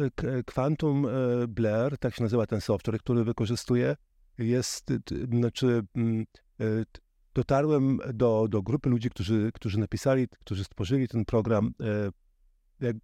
Quantum 0.46 1.06
e, 1.06 1.10
Blur, 1.48 1.98
tak 2.00 2.16
się 2.16 2.24
nazywa 2.24 2.46
ten 2.46 2.62
software, 2.62 3.00
który 3.00 3.24
wykorzystuję, 3.24 3.96
jest, 4.38 4.92
znaczy 5.32 5.82
mm, 5.96 6.26
e, 6.60 6.66
dotarłem 7.34 8.00
do, 8.14 8.48
do 8.50 8.62
grupy 8.62 8.90
ludzi, 8.90 9.10
którzy, 9.10 9.52
którzy 9.54 9.80
napisali, 9.80 10.28
którzy 10.28 10.64
stworzyli 10.64 11.08
ten 11.08 11.26
program. 11.26 11.74
E, 11.82 12.12
jak, 12.80 12.96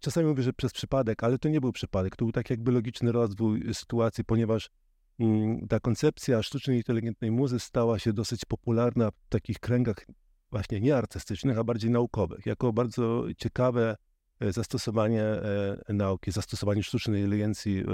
czasami 0.00 0.26
mówię, 0.26 0.42
że 0.42 0.52
przez 0.52 0.72
przypadek, 0.72 1.24
ale 1.24 1.38
to 1.38 1.48
nie 1.48 1.60
był 1.60 1.72
przypadek. 1.72 2.16
To 2.16 2.24
był 2.24 2.32
tak 2.32 2.50
jakby 2.50 2.72
logiczny 2.72 3.12
rozwój 3.12 3.74
sytuacji, 3.74 4.24
ponieważ 4.24 4.70
mm, 5.18 5.68
ta 5.68 5.80
koncepcja 5.80 6.42
sztucznej 6.42 6.76
inteligentnej 6.76 7.30
muzy 7.30 7.60
stała 7.60 7.98
się 7.98 8.12
dosyć 8.12 8.44
popularna 8.44 9.10
w 9.10 9.28
takich 9.28 9.58
kręgach 9.58 10.06
właśnie 10.50 10.80
nie 10.80 10.96
artystycznych, 10.96 11.58
a 11.58 11.64
bardziej 11.64 11.90
naukowych, 11.90 12.46
jako 12.46 12.72
bardzo 12.72 13.24
ciekawe 13.36 13.90
e, 13.90 14.09
zastosowanie 14.40 15.22
e, 15.22 15.76
nauki, 15.88 16.32
zastosowanie 16.32 16.82
sztucznej 16.82 17.20
inteligencji 17.20 17.84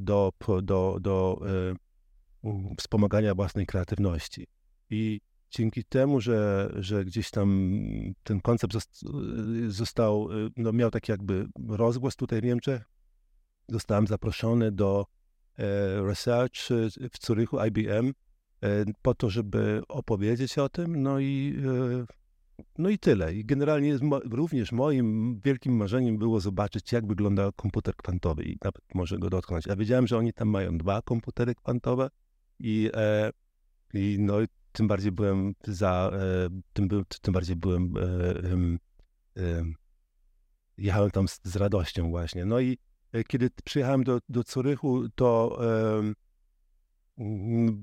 do, 0.00 0.32
do, 0.62 0.98
do 1.00 1.40
wspomagania 2.78 3.34
własnej 3.34 3.66
kreatywności. 3.66 4.46
I 4.90 5.20
dzięki 5.50 5.84
temu, 5.84 6.20
że, 6.20 6.70
że 6.76 7.04
gdzieś 7.04 7.30
tam 7.30 7.70
ten 8.22 8.40
koncept 8.40 8.74
został, 9.68 10.28
no 10.56 10.72
miał 10.72 10.90
taki 10.90 11.12
jakby 11.12 11.46
rozgłos 11.68 12.16
tutaj 12.16 12.40
w 12.40 12.44
Niemczech, 12.44 12.82
zostałem 13.68 14.06
zaproszony 14.06 14.72
do 14.72 15.06
e, 15.58 16.02
research 16.02 16.68
w 17.12 17.26
Zurychu 17.26 17.64
IBM 17.64 18.12
e, 18.62 18.84
po 19.02 19.14
to, 19.14 19.30
żeby 19.30 19.82
opowiedzieć 19.88 20.58
o 20.58 20.68
tym, 20.68 21.02
no 21.02 21.18
i 21.20 21.56
e, 22.02 22.18
no 22.78 22.88
i 22.88 22.98
tyle. 22.98 23.34
I 23.34 23.44
generalnie 23.44 23.98
również 24.30 24.72
moim 24.72 25.40
wielkim 25.44 25.76
marzeniem 25.76 26.18
było 26.18 26.40
zobaczyć, 26.40 26.92
jak 26.92 27.06
wygląda 27.06 27.50
komputer 27.56 27.96
kwantowy 27.96 28.44
i 28.44 28.58
nawet 28.64 28.94
może 28.94 29.18
go 29.18 29.30
dotknąć. 29.30 29.66
Ja 29.66 29.76
wiedziałem, 29.76 30.06
że 30.06 30.18
oni 30.18 30.32
tam 30.32 30.48
mają 30.48 30.78
dwa 30.78 31.02
komputery 31.02 31.54
kwantowe, 31.54 32.10
i, 32.60 32.90
e, 32.94 33.30
i 33.94 34.16
no, 34.20 34.34
tym 34.72 34.88
bardziej 34.88 35.12
byłem 35.12 35.54
za, 35.64 36.10
e, 36.14 36.60
tym, 36.72 36.88
tym 37.22 37.34
bardziej 37.34 37.56
byłem, 37.56 37.94
e, 39.36 39.64
jechałem 40.78 41.10
tam 41.10 41.28
z, 41.28 41.40
z, 41.42 41.56
radością 41.56 42.10
właśnie. 42.10 42.44
No 42.44 42.60
i 42.60 42.78
e, 43.12 43.24
kiedy 43.24 43.50
przyjechałem 43.64 44.04
do, 44.04 44.20
do 44.28 44.44
Curychu, 44.44 45.08
to 45.14 45.58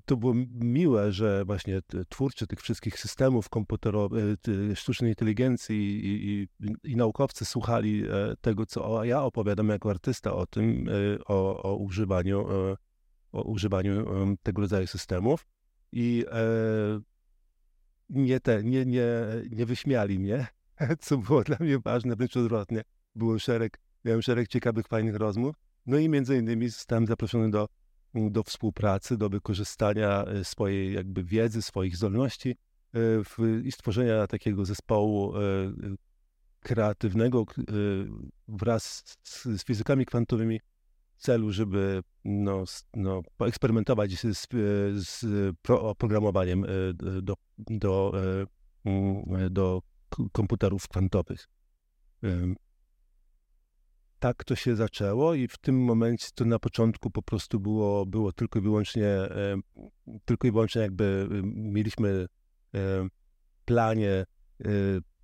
to 0.06 0.18
było 0.18 0.34
miłe, 0.54 1.12
że 1.12 1.46
właśnie 1.46 1.80
twórcy 2.10 2.48
tych 2.48 2.62
wszystkich 2.62 3.00
systemów 3.00 3.50
komputerowych, 3.50 4.38
sztucznej 4.76 5.12
inteligencji 5.12 6.06
i, 6.06 6.30
i, 6.32 6.48
i, 6.92 6.96
naukowcy 6.96 7.46
słuchali 7.46 8.04
e, 8.04 8.36
tego, 8.42 8.66
co 8.66 9.04
ja 9.04 9.24
opowiadam 9.24 9.70
jako 9.70 9.90
artysta 9.90 10.34
o 10.34 10.46
tym, 10.46 10.90
o, 11.26 11.64
o 11.64 11.76
używaniu 11.76 12.48
o 13.36 13.42
używaniu 13.42 14.06
tego 14.44 14.62
rodzaju 14.62 14.88
systemów 14.88 15.48
i 15.92 16.26
e, 16.32 17.00
nie, 18.10 18.40
te, 18.40 18.64
nie, 18.64 18.86
nie, 18.86 19.08
nie 19.50 19.66
wyśmiali 19.66 20.20
mnie, 20.20 20.48
co 21.00 21.18
było 21.18 21.44
dla 21.44 21.58
mnie 21.60 21.80
ważne, 21.80 22.16
wręcz 22.16 22.38
odwrotnie. 22.38 22.82
Było 23.16 23.40
szereg, 23.40 23.80
miałem 24.06 24.22
szereg 24.22 24.48
ciekawych, 24.48 24.88
fajnych 24.88 25.16
rozmów. 25.16 25.56
No 25.86 25.98
i 25.98 26.10
między 26.10 26.38
innymi 26.38 26.70
zostałem 26.70 27.08
zaproszony 27.08 27.52
do, 27.52 27.68
do 28.16 28.44
współpracy, 28.44 29.18
do 29.18 29.30
wykorzystania 29.30 30.26
e, 30.26 30.44
swojej 30.44 30.94
jakby 30.94 31.24
wiedzy, 31.24 31.62
swoich 31.62 31.98
zdolności 31.98 32.50
e, 32.50 32.56
w, 33.24 33.62
i 33.64 33.72
stworzenia 33.72 34.28
takiego 34.28 34.66
zespołu 34.66 35.34
kreatywnego 36.60 37.46
wraz 38.48 39.04
z, 39.24 39.44
z 39.44 39.64
fizykami 39.64 40.06
kwantowymi, 40.06 40.60
celu, 41.18 41.52
żeby 41.52 42.04
no, 42.26 42.64
no, 42.94 43.22
poeksperymentować 43.38 44.20
z, 44.20 44.48
z 44.94 45.26
oprogramowaniem 45.70 46.64
e, 46.64 46.68
do, 47.22 47.34
do, 47.58 48.14
e, 48.86 49.50
do 49.50 49.82
komputerów 50.32 50.88
kwantowych. 50.88 51.48
Tak 54.26 54.44
to 54.44 54.56
się 54.56 54.76
zaczęło 54.76 55.34
i 55.34 55.48
w 55.48 55.58
tym 55.58 55.84
momencie 55.84 56.28
to 56.36 56.46
na 56.46 56.60
początku 56.60 57.10
po 57.12 57.22
prostu 57.22 57.60
było, 57.60 58.06
było 58.06 58.32
tylko 58.32 58.60
i 58.60 58.62
wyłącznie, 58.62 59.08
tylko 60.26 60.48
i 60.48 60.52
wyłącznie 60.52 60.82
jakby 60.82 61.28
mieliśmy 61.44 62.26
planie 63.66 64.26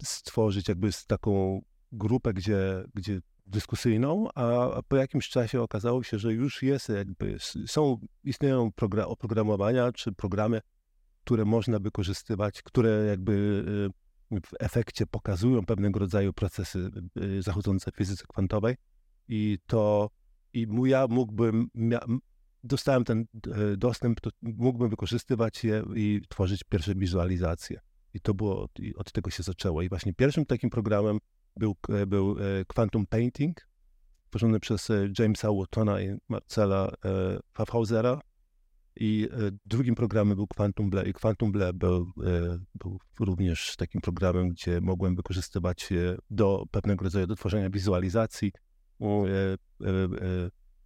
stworzyć 0.04 0.68
jakby 0.68 0.90
taką 1.08 1.62
grupę, 1.92 2.34
gdzie, 2.34 2.84
gdzie 2.94 3.20
dyskusyjną, 3.46 4.28
a 4.36 4.82
po 4.88 4.96
jakimś 4.96 5.30
czasie 5.30 5.62
okazało 5.62 6.04
się, 6.04 6.20
że 6.20 6.34
już 6.34 6.64
jest 6.64 6.90
jakby, 6.90 7.38
są, 7.66 7.98
istnieją 8.24 8.72
program, 8.72 9.10
oprogramowania 9.10 9.92
czy 9.92 10.12
programy, 10.12 10.62
które 11.24 11.46
można 11.46 11.80
wykorzystywać, 11.80 12.62
które 12.62 13.06
jakby 13.06 13.34
y, 14.32 14.40
w 14.40 14.54
efekcie 14.60 15.06
pokazują 15.06 15.66
pewnego 15.66 16.00
rodzaju 16.00 16.34
procesy 16.34 16.92
y, 17.18 17.42
zachodzące 17.42 17.92
w 17.92 17.96
fizyce 17.96 18.24
kwantowej 18.28 18.76
i 19.28 19.58
to 19.68 20.10
i 20.54 20.68
ja 20.86 21.08
mógłbym, 21.08 21.70
dostałem 22.64 23.04
ten 23.04 23.26
y, 23.74 23.78
dostęp, 23.78 24.22
to 24.22 24.30
mógłbym 24.42 24.90
wykorzystywać 24.90 25.64
je 25.64 25.84
i 25.96 26.22
tworzyć 26.30 26.64
pierwsze 26.64 26.96
wizualizacje. 26.96 27.80
I 28.14 28.20
to 28.20 28.34
było, 28.34 28.68
i 28.80 28.96
od 28.96 29.12
tego 29.12 29.30
się 29.30 29.44
zaczęło. 29.44 29.82
I 29.82 29.90
właśnie 29.90 30.14
pierwszym 30.14 30.46
takim 30.46 30.70
programem 30.70 31.20
był, 31.58 31.76
e, 31.90 32.06
był 32.06 32.32
e, 32.40 32.66
Quantum 32.66 33.08
Painting, 33.08 33.68
tworzony 34.30 34.60
przez 34.60 34.90
e, 34.90 35.10
Jamesa 35.20 35.54
Wattona 35.54 36.02
i 36.02 36.18
Marcela 36.30 36.92
Pfaffhausera. 37.54 38.22
I 38.96 39.30
drugim 39.66 39.96
programem 39.96 40.36
był 40.36 40.48
Quantum 40.48 40.90
Ble. 40.90 41.10
I 41.10 41.14
Quantum 41.14 41.52
Ble 41.52 41.74
był, 41.74 42.12
był 42.76 43.00
również 43.20 43.76
takim 43.76 44.02
programem, 44.02 44.50
gdzie 44.50 44.82
mogłem 44.82 45.16
wykorzystywać 45.16 45.92
je 45.92 46.18
do 46.30 46.66
pewnego 46.72 47.04
rodzaju 47.04 47.28
do 47.28 47.36
tworzenia 47.36 47.70
wizualizacji 47.70 48.52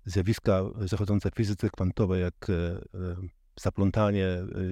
zjawiska 0.06 0.64
zachodzące 0.80 1.32
w 1.32 1.36
fizyce 1.36 1.70
kwantowej, 1.70 2.22
jak 2.22 2.48
zaplątanie, 3.60 4.28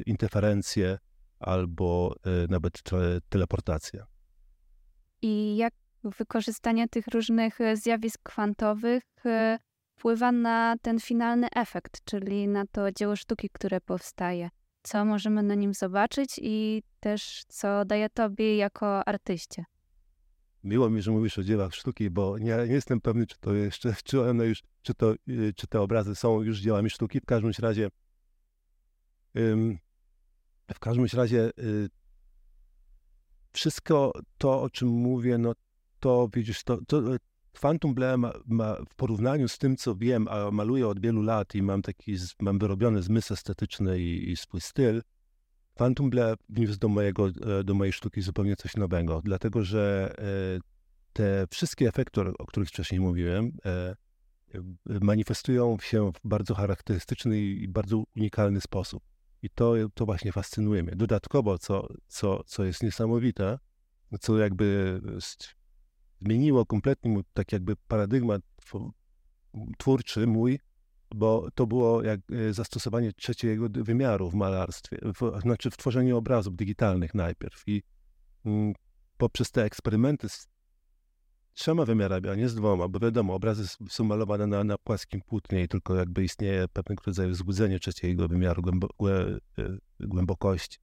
interferencje 0.06 0.98
albo 1.40 2.16
nawet 2.50 2.82
teleportacja. 3.30 4.06
I 5.22 5.58
jak 5.58 5.74
wykorzystanie 6.04 6.88
tych 6.88 7.08
różnych 7.08 7.62
e, 7.62 7.78
zjawisk 7.78 8.24
kwantowych 8.24 9.04
e, 9.26 9.60
wpływa 9.98 10.32
na 10.32 10.76
ten 10.82 11.00
finalny 11.00 11.48
efekt, 11.56 12.04
czyli 12.06 12.48
na 12.48 12.66
to 12.72 12.92
dzieło 12.92 13.16
sztuki, 13.16 13.50
które 13.54 13.82
powstaje. 13.82 14.50
Co 14.84 15.06
możemy 15.06 15.44
na 15.44 15.56
nim 15.56 15.74
zobaczyć 15.74 16.40
i 16.42 16.84
też 17.00 17.44
co 17.48 17.86
daje 17.86 18.10
tobie 18.10 18.58
jako 18.58 19.08
artyście. 19.08 19.66
Miło 20.63 20.89
mi, 20.89 21.01
że 21.01 21.12
mówisz 21.12 21.38
o 21.38 21.43
dziełach 21.43 21.75
sztuki, 21.75 22.10
bo 22.10 22.38
nie, 22.38 22.58
nie 22.67 22.74
jestem 22.74 23.01
pewny, 23.01 23.27
czy 23.27 23.36
to 23.39 23.53
jeszcze, 23.53 23.96
czy 24.03 24.22
one 24.22 24.46
już, 24.46 24.63
czy, 24.82 24.93
to, 24.93 25.13
y, 25.29 25.53
czy 25.55 25.67
te 25.67 25.82
obrazy 25.82 26.15
są 26.15 26.41
już 26.41 26.60
dziełami 26.60 26.89
sztuki. 26.89 27.20
W 27.20 27.25
każdym 27.25 27.51
razie, 27.60 27.89
w 30.74 30.79
każdym 30.79 31.05
razie 31.13 31.51
y, 31.60 31.89
wszystko 33.53 34.13
to, 34.38 34.62
o 34.62 34.70
czym 34.70 34.88
mówię, 34.88 35.38
no 35.38 35.53
to 36.00 36.29
widzisz, 36.34 36.63
to, 36.63 36.79
to 36.88 37.01
Quantum 37.60 37.93
Blue 37.93 38.17
ma, 38.17 38.34
ma, 38.46 38.75
w 38.89 38.96
porównaniu 38.96 39.48
z 39.48 39.58
tym, 39.58 39.75
co 39.75 39.96
wiem, 39.96 40.27
a 40.27 40.51
maluję 40.51 40.88
od 40.88 41.00
wielu 41.00 41.22
lat 41.22 41.55
i 41.55 41.62
mam 41.62 41.82
taki, 41.82 42.15
mam 42.41 42.60
wyrobiony 42.60 43.01
zmysł 43.01 43.34
estetyczny 43.34 44.00
i, 44.00 44.32
i 44.32 44.38
swój 44.38 44.62
styl, 44.62 45.01
Quantum 45.74 46.10
Blue 46.10 46.36
wniósł 46.50 46.80
do, 46.80 46.89
mojego, 46.89 47.27
e, 47.27 47.63
do 47.63 47.74
mojej 47.74 47.94
sztuki 47.94 48.22
zupełnie 48.22 48.56
coś 48.56 48.75
nowego, 48.75 49.22
dlatego 49.25 49.63
że 49.63 50.13
e, 50.18 50.24
te 51.13 51.48
wszystkie 51.50 51.88
efekty, 51.88 52.22
o 52.22 52.46
których 52.46 52.70
wcześniej 52.70 53.01
mówiłem, 53.01 53.51
e, 53.65 53.96
manifestują 55.01 55.77
się 55.81 56.12
w 56.12 56.20
bardzo 56.24 56.55
charakterystyczny 56.55 57.40
i 57.42 57.68
bardzo 57.68 58.03
unikalny 58.16 58.62
sposób. 58.62 59.03
I 59.42 59.50
to, 59.50 59.74
to 59.94 60.05
właśnie 60.05 60.31
fascynuje 60.31 60.83
mnie. 60.83 60.96
Dodatkowo, 60.96 61.57
co, 61.57 61.88
co, 62.07 62.44
co 62.44 62.64
jest 62.64 62.83
niesamowite, 62.83 63.59
co 64.20 64.38
jakby 64.38 65.00
zmieniło 66.20 66.66
kompletnie 66.66 67.22
tak 67.33 67.51
jakby 67.51 67.75
paradygmat 67.75 68.42
twórczy 69.77 70.27
mój, 70.27 70.59
bo 71.14 71.48
to 71.56 71.68
było 71.68 72.04
jak 72.04 72.20
e, 72.32 72.54
zastosowanie 72.54 73.14
trzeciego 73.14 73.68
wymiaru 73.70 74.30
w 74.30 74.34
malarstwie, 74.34 74.98
w, 75.04 75.42
znaczy 75.42 75.72
w 75.72 75.78
tworzeniu 75.78 76.18
obrazów 76.18 76.56
digitalnych 76.56 77.14
najpierw. 77.14 77.64
I 77.68 77.84
mm, 78.46 78.74
poprzez 79.18 79.52
te 79.52 79.64
eksperymenty 79.64 80.30
z 80.30 80.48
trzema 81.54 81.86
wymiarami, 81.86 82.30
a 82.30 82.36
nie 82.36 82.50
z 82.50 82.56
dwoma, 82.56 82.88
bo 82.88 83.00
wiadomo, 83.00 83.34
obrazy 83.34 83.68
są 83.90 84.04
malowane 84.04 84.48
na, 84.48 84.64
na 84.64 84.78
płaskim 84.78 85.22
płótnie 85.22 85.64
i 85.64 85.68
tylko 85.68 85.96
jakby 85.96 86.24
istnieje 86.24 86.68
pewnego 86.68 87.04
rodzaju 87.08 87.34
złudzenie 87.34 87.80
trzeciego 87.80 88.28
wymiaru 88.28 88.62
głębo, 88.62 88.88
głę, 88.98 89.38
e, 89.60 89.78
głębokości. 90.00 90.78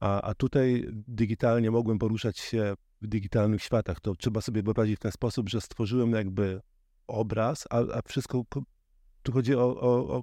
A, 0.00 0.22
a 0.22 0.34
tutaj 0.34 0.86
digitalnie 0.92 1.70
mogłem 1.70 1.98
poruszać 1.98 2.38
się 2.38 2.74
w 3.02 3.06
digitalnych 3.06 3.62
światach. 3.62 4.00
To 4.00 4.14
trzeba 4.14 4.40
sobie 4.40 4.62
wyobrazić 4.62 4.96
w 4.96 5.02
ten 5.02 5.12
sposób, 5.12 5.48
że 5.48 5.60
stworzyłem 5.60 6.12
jakby 6.12 6.60
obraz, 7.06 7.64
a, 7.70 7.78
a 7.78 8.02
wszystko, 8.06 8.44
tu 9.22 9.32
chodzi 9.32 9.54
o, 9.54 9.80
o, 9.80 10.16
o 10.16 10.22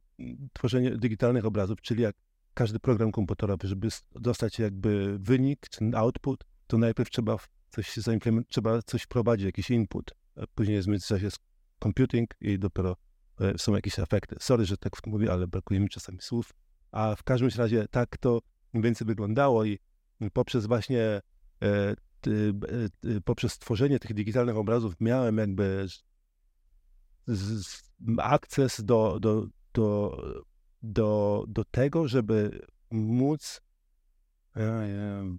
tworzenie 0.54 0.92
digitalnych 0.92 1.46
obrazów, 1.46 1.82
czyli 1.82 2.04
jak 2.04 2.16
każdy 2.54 2.80
program 2.80 3.12
komputerowy, 3.12 3.68
żeby 3.68 3.88
dostać 4.12 4.60
jakby 4.60 5.20
wynik, 5.20 5.70
czy 5.70 5.92
output, 5.96 6.44
to 6.68 6.78
najpierw 6.78 7.10
trzeba 7.10 7.38
coś 7.70 7.96
trzeba 8.50 8.82
coś 8.82 9.02
wprowadzić, 9.02 9.46
jakiś 9.46 9.70
input. 9.72 10.12
Później 10.56 10.76
jest 10.76 10.88
w 10.88 10.92
międzyczasie 10.92 11.30
computing 11.84 12.30
i 12.42 12.60
dopiero 12.60 12.96
e, 13.42 13.58
są 13.58 13.76
jakieś 13.76 14.00
efekty. 14.00 14.36
Sorry, 14.40 14.66
że 14.66 14.78
tak 14.78 14.94
mówię, 15.08 15.32
ale 15.32 15.48
brakuje 15.48 15.80
mi 15.80 15.90
czasami 15.90 16.18
słów. 16.22 16.54
A 16.92 17.16
w 17.16 17.24
każdym 17.24 17.50
razie 17.58 17.88
tak 17.92 18.18
to 18.18 18.42
mniej 18.74 18.84
więcej 18.84 19.08
wyglądało 19.08 19.66
i 19.66 19.80
poprzez 20.34 20.66
właśnie 20.66 21.02
e, 21.02 21.22
e, 21.62 21.96
poprzez 23.26 23.60
tworzenie 23.60 24.00
tych 24.00 24.14
digitalnych 24.14 24.58
obrazów 24.58 24.96
miałem 25.00 25.38
jakby 25.38 25.88
akces 28.18 28.82
do, 28.84 29.20
do, 29.20 29.48
do, 29.74 30.18
do, 30.82 31.46
do 31.48 31.64
tego, 31.66 32.08
żeby 32.08 32.68
móc 32.92 33.62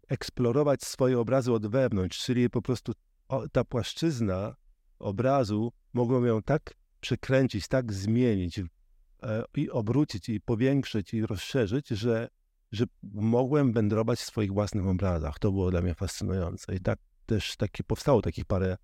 eksplorować 0.09 0.83
swoje 0.83 1.19
obrazy 1.19 1.53
od 1.53 1.67
wewnątrz, 1.67 2.25
czyli 2.25 2.51
po 2.51 2.63
prostu 2.63 2.93
ta 3.53 3.65
płaszczyzna 3.65 4.55
obrazu 4.99 5.73
mogłem 5.93 6.27
ją 6.27 6.43
tak 6.43 6.75
przekręcić, 7.01 7.69
tak 7.69 7.93
zmienić 7.93 8.59
e, 8.59 8.65
i 9.57 9.71
obrócić, 9.71 10.29
i 10.29 10.41
powiększyć, 10.41 11.15
i 11.15 11.27
rozszerzyć, 11.27 11.89
że, 11.89 12.29
że 12.73 12.85
mogłem 13.13 13.73
wędrować 13.73 14.19
w 14.19 14.25
swoich 14.25 14.53
własnych 14.53 14.87
obrazach. 14.87 15.39
To 15.39 15.53
było 15.53 15.71
dla 15.71 15.83
mnie 15.83 15.95
fascynujące. 15.95 16.75
I 16.75 16.81
tak 16.81 16.99
też 17.27 17.57
taki, 17.57 17.85
powstało 17.85 18.23
takich 18.23 18.45
parę, 18.45 18.77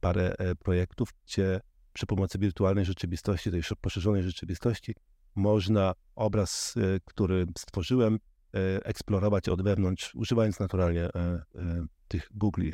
parę 0.00 0.34
e, 0.38 0.54
projektów, 0.54 1.14
gdzie 1.26 1.60
przy 1.98 2.06
pomocy 2.06 2.38
wirtualnej 2.38 2.84
rzeczywistości, 2.84 3.50
tej 3.50 3.62
poszerzonej 3.80 4.22
rzeczywistości, 4.22 4.94
można 5.34 5.94
obraz, 6.14 6.74
e, 6.76 7.00
który 7.04 7.46
stworzyłem, 7.58 8.18
E, 8.54 8.84
eksplorować 8.84 9.48
od 9.48 9.62
wewnątrz, 9.62 10.14
używając 10.14 10.60
naturalnie 10.60 11.04
e, 11.04 11.42
tych 12.08 12.28
Googli. 12.34 12.72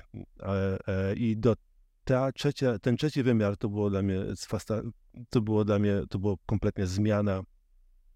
I 1.17 1.37
do 1.37 1.57
ta 2.05 2.33
trzecia, 2.33 2.79
ten 2.79 2.97
trzeci 2.97 3.23
wymiar 3.23 3.57
to 3.57 3.69
było 3.69 3.91
dla 3.91 4.03
mnie 4.03 4.21
to 5.31 5.41
było 5.41 5.65
dla 5.65 5.79
mnie, 5.79 6.03
to 6.11 6.19
było 6.19 6.37
kompletnie 6.47 6.87
zmiana, 6.87 7.43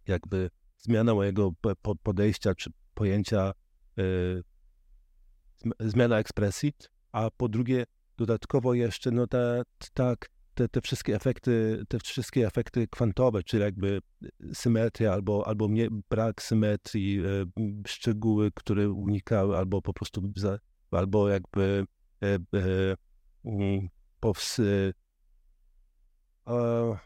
jakby 0.07 0.51
zmiana 0.79 1.15
mojego 1.15 1.53
podejścia 2.03 2.55
czy 2.55 2.71
pojęcia, 2.95 3.53
zmiana 5.81 6.19
ekspresji, 6.19 6.73
a 7.13 7.31
po 7.37 7.49
drugie 7.49 7.85
dodatkowo 8.17 8.75
jeszcze, 8.75 9.11
no 9.11 9.27
ta, 9.27 9.63
tak, 9.95 10.31
te, 10.59 10.69
te, 10.69 10.81
wszystkie 10.81 11.17
efekty, 11.17 11.85
te 11.89 11.99
wszystkie 11.99 12.47
efekty 12.47 12.89
kwantowe, 12.89 13.43
czyli 13.43 13.63
jakby 13.63 14.01
symetria 14.53 15.13
albo, 15.13 15.47
albo 15.47 15.69
nie, 15.69 15.89
brak 16.11 16.43
symetrii, 16.43 17.21
e, 17.21 17.25
szczegóły, 17.87 18.51
które 18.55 18.91
unikały, 18.91 19.57
albo 19.57 19.83
po 19.83 19.93
prostu, 19.93 20.33
albo 20.91 21.29
jakby 21.29 21.87
e, 22.23 22.35
e, 22.35 22.97
mm, 23.45 23.89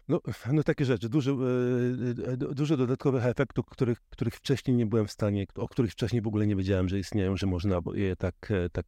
no, 0.08 0.20
no 0.52 0.62
takie 0.62 0.84
rzeczy, 0.84 1.08
dużo, 1.08 1.36
dużo 2.36 2.76
dodatkowych 2.76 3.26
efektów, 3.26 3.66
których, 3.66 3.98
których 4.10 4.34
wcześniej 4.34 4.76
nie 4.76 4.86
byłem 4.86 5.06
w 5.06 5.12
stanie, 5.12 5.46
o 5.54 5.68
których 5.68 5.92
wcześniej 5.92 6.22
w 6.22 6.26
ogóle 6.26 6.46
nie 6.46 6.56
wiedziałem, 6.56 6.88
że 6.88 6.98
istnieją, 6.98 7.36
że 7.36 7.46
można 7.46 7.80
je 7.94 8.16
tak, 8.16 8.52
tak 8.72 8.86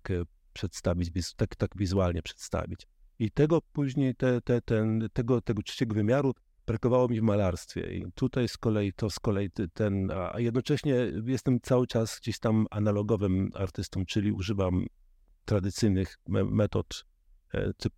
przedstawić, 0.52 1.34
tak, 1.36 1.56
tak 1.56 1.70
wizualnie 1.76 2.22
przedstawić. 2.22 2.86
I 3.18 3.30
tego 3.30 3.60
później, 3.72 4.14
te, 4.14 4.40
te, 4.40 4.60
ten, 4.60 5.08
tego, 5.12 5.40
tego 5.40 5.62
trzeciego 5.62 5.94
wymiaru 5.94 6.34
brakowało 6.66 7.08
mi 7.08 7.20
w 7.20 7.22
malarstwie. 7.22 7.96
I 7.96 8.12
tutaj 8.14 8.48
z 8.48 8.56
kolei 8.56 8.92
to 8.92 9.10
z 9.10 9.18
kolei 9.18 9.50
ten, 9.74 10.10
a 10.10 10.40
jednocześnie 10.40 10.94
jestem 11.26 11.60
cały 11.60 11.86
czas 11.86 12.18
gdzieś 12.22 12.38
tam 12.38 12.66
analogowym 12.70 13.50
artystą, 13.54 14.04
czyli 14.04 14.32
używam 14.32 14.86
tradycyjnych 15.44 16.18
metod 16.28 17.04
e, 17.52 17.74
typ 17.74 17.92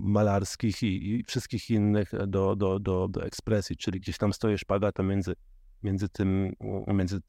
malarskich 0.00 0.82
i, 0.82 1.14
i, 1.14 1.24
wszystkich 1.24 1.70
innych 1.70 2.12
do, 2.26 2.56
do, 2.56 2.78
do, 2.80 3.08
do 3.08 3.24
ekspresji, 3.24 3.76
czyli 3.76 4.00
gdzieś 4.00 4.18
tam 4.18 4.32
stoję 4.32 4.58
szpagatem 4.58 5.08
między, 5.08 5.34
między 5.82 6.08
tym, 6.08 6.52
między, 6.94 7.20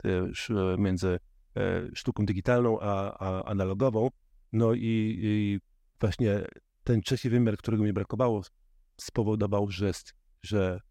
między 0.77 1.19
e, 1.57 1.87
sztuką 1.93 2.25
digitalną 2.25 2.79
a, 2.79 3.17
a 3.19 3.43
analogową 3.43 4.09
No 4.53 4.73
i, 4.73 5.17
i 5.21 5.59
właśnie 5.99 6.41
ten 6.88 7.02
trzeci 7.02 7.30
wymiar, 7.30 7.58
którego 7.58 7.84
mi 7.84 7.93
brakowało, 7.93 8.41
spowodował, 8.97 9.71
że, 9.71 9.91
że, 10.43 10.82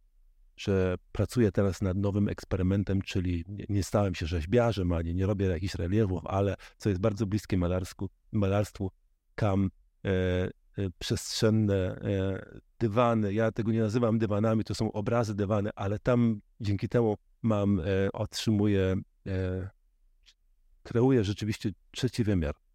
że 0.57 0.95
pracuję 1.13 1.53
teraz 1.53 1.83
nad 1.83 1.97
nowym 1.97 2.29
eksperymentem, 2.29 3.03
czyli 3.03 3.45
nie, 3.49 3.65
nie 3.69 3.83
stałem 3.83 4.15
się 4.15 4.27
rzeźbiarzem, 4.27 4.93
ani 4.93 5.15
nie 5.15 5.27
robię 5.27 5.47
jakichś 5.47 5.75
reliefów, 5.75 6.27
ale 6.27 6.57
co 6.79 6.89
jest 6.89 7.01
bardzo 7.01 7.27
bliskie 7.27 7.57
malarsku, 7.57 8.11
malarstwu, 8.33 8.91
kam 9.35 9.71
e, 10.05 10.09
e, 10.09 10.51
przestrzenne 10.99 11.75
e, 11.75 12.61
dywany. 12.79 13.33
Ja 13.33 13.53
tego 13.53 13.73
nie 13.73 13.81
nazywam 13.81 14.19
dywanami, 14.19 14.65
to 14.65 14.75
są 14.75 14.93
obrazy 14.93 15.35
dywany, 15.35 15.71
ale 15.75 15.99
tam 15.99 16.41
dzięki 16.61 16.89
temu 16.89 17.17
mam, 17.43 17.81
e, 17.81 18.13
otrzymuję, 18.13 18.97
e, 19.27 19.71
kreuję 20.83 21.25
rzeczywiście 21.25 21.71
trzeci 21.91 22.25
wymiar. 22.25 22.66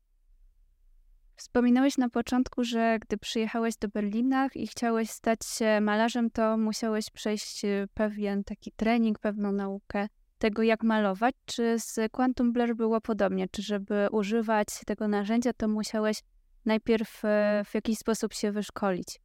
Wspominałeś 1.41 1.97
na 1.97 2.09
początku, 2.09 2.63
że 2.63 2.97
gdy 3.01 3.17
przyjechałeś 3.17 3.75
do 3.77 3.87
Berlina 3.87 4.47
i 4.55 4.67
chciałeś 4.67 5.09
stać 5.09 5.45
się 5.45 5.81
malarzem, 5.81 6.29
to 6.29 6.57
musiałeś 6.57 7.09
przejść 7.09 7.65
y, 7.65 7.87
pewien 7.93 8.43
taki 8.43 8.71
trening, 8.71 9.19
pewną 9.19 9.51
naukę 9.51 10.07
tego, 10.37 10.63
jak 10.63 10.83
malować. 10.83 11.35
Czy 11.45 11.79
z 11.79 12.11
Quantum 12.11 12.53
Blur 12.53 12.75
było 12.75 13.01
podobnie? 13.01 13.47
Czy 13.51 13.61
żeby 13.61 14.07
używać 14.11 14.67
tego 14.85 15.07
narzędzia, 15.07 15.53
to 15.53 15.67
musiałeś 15.67 16.19
najpierw 16.65 17.25
y, 17.25 17.27
w 17.65 17.75
jakiś 17.75 17.97
sposób 17.97 18.33
się 18.33 18.51
wyszkolić? 18.51 19.21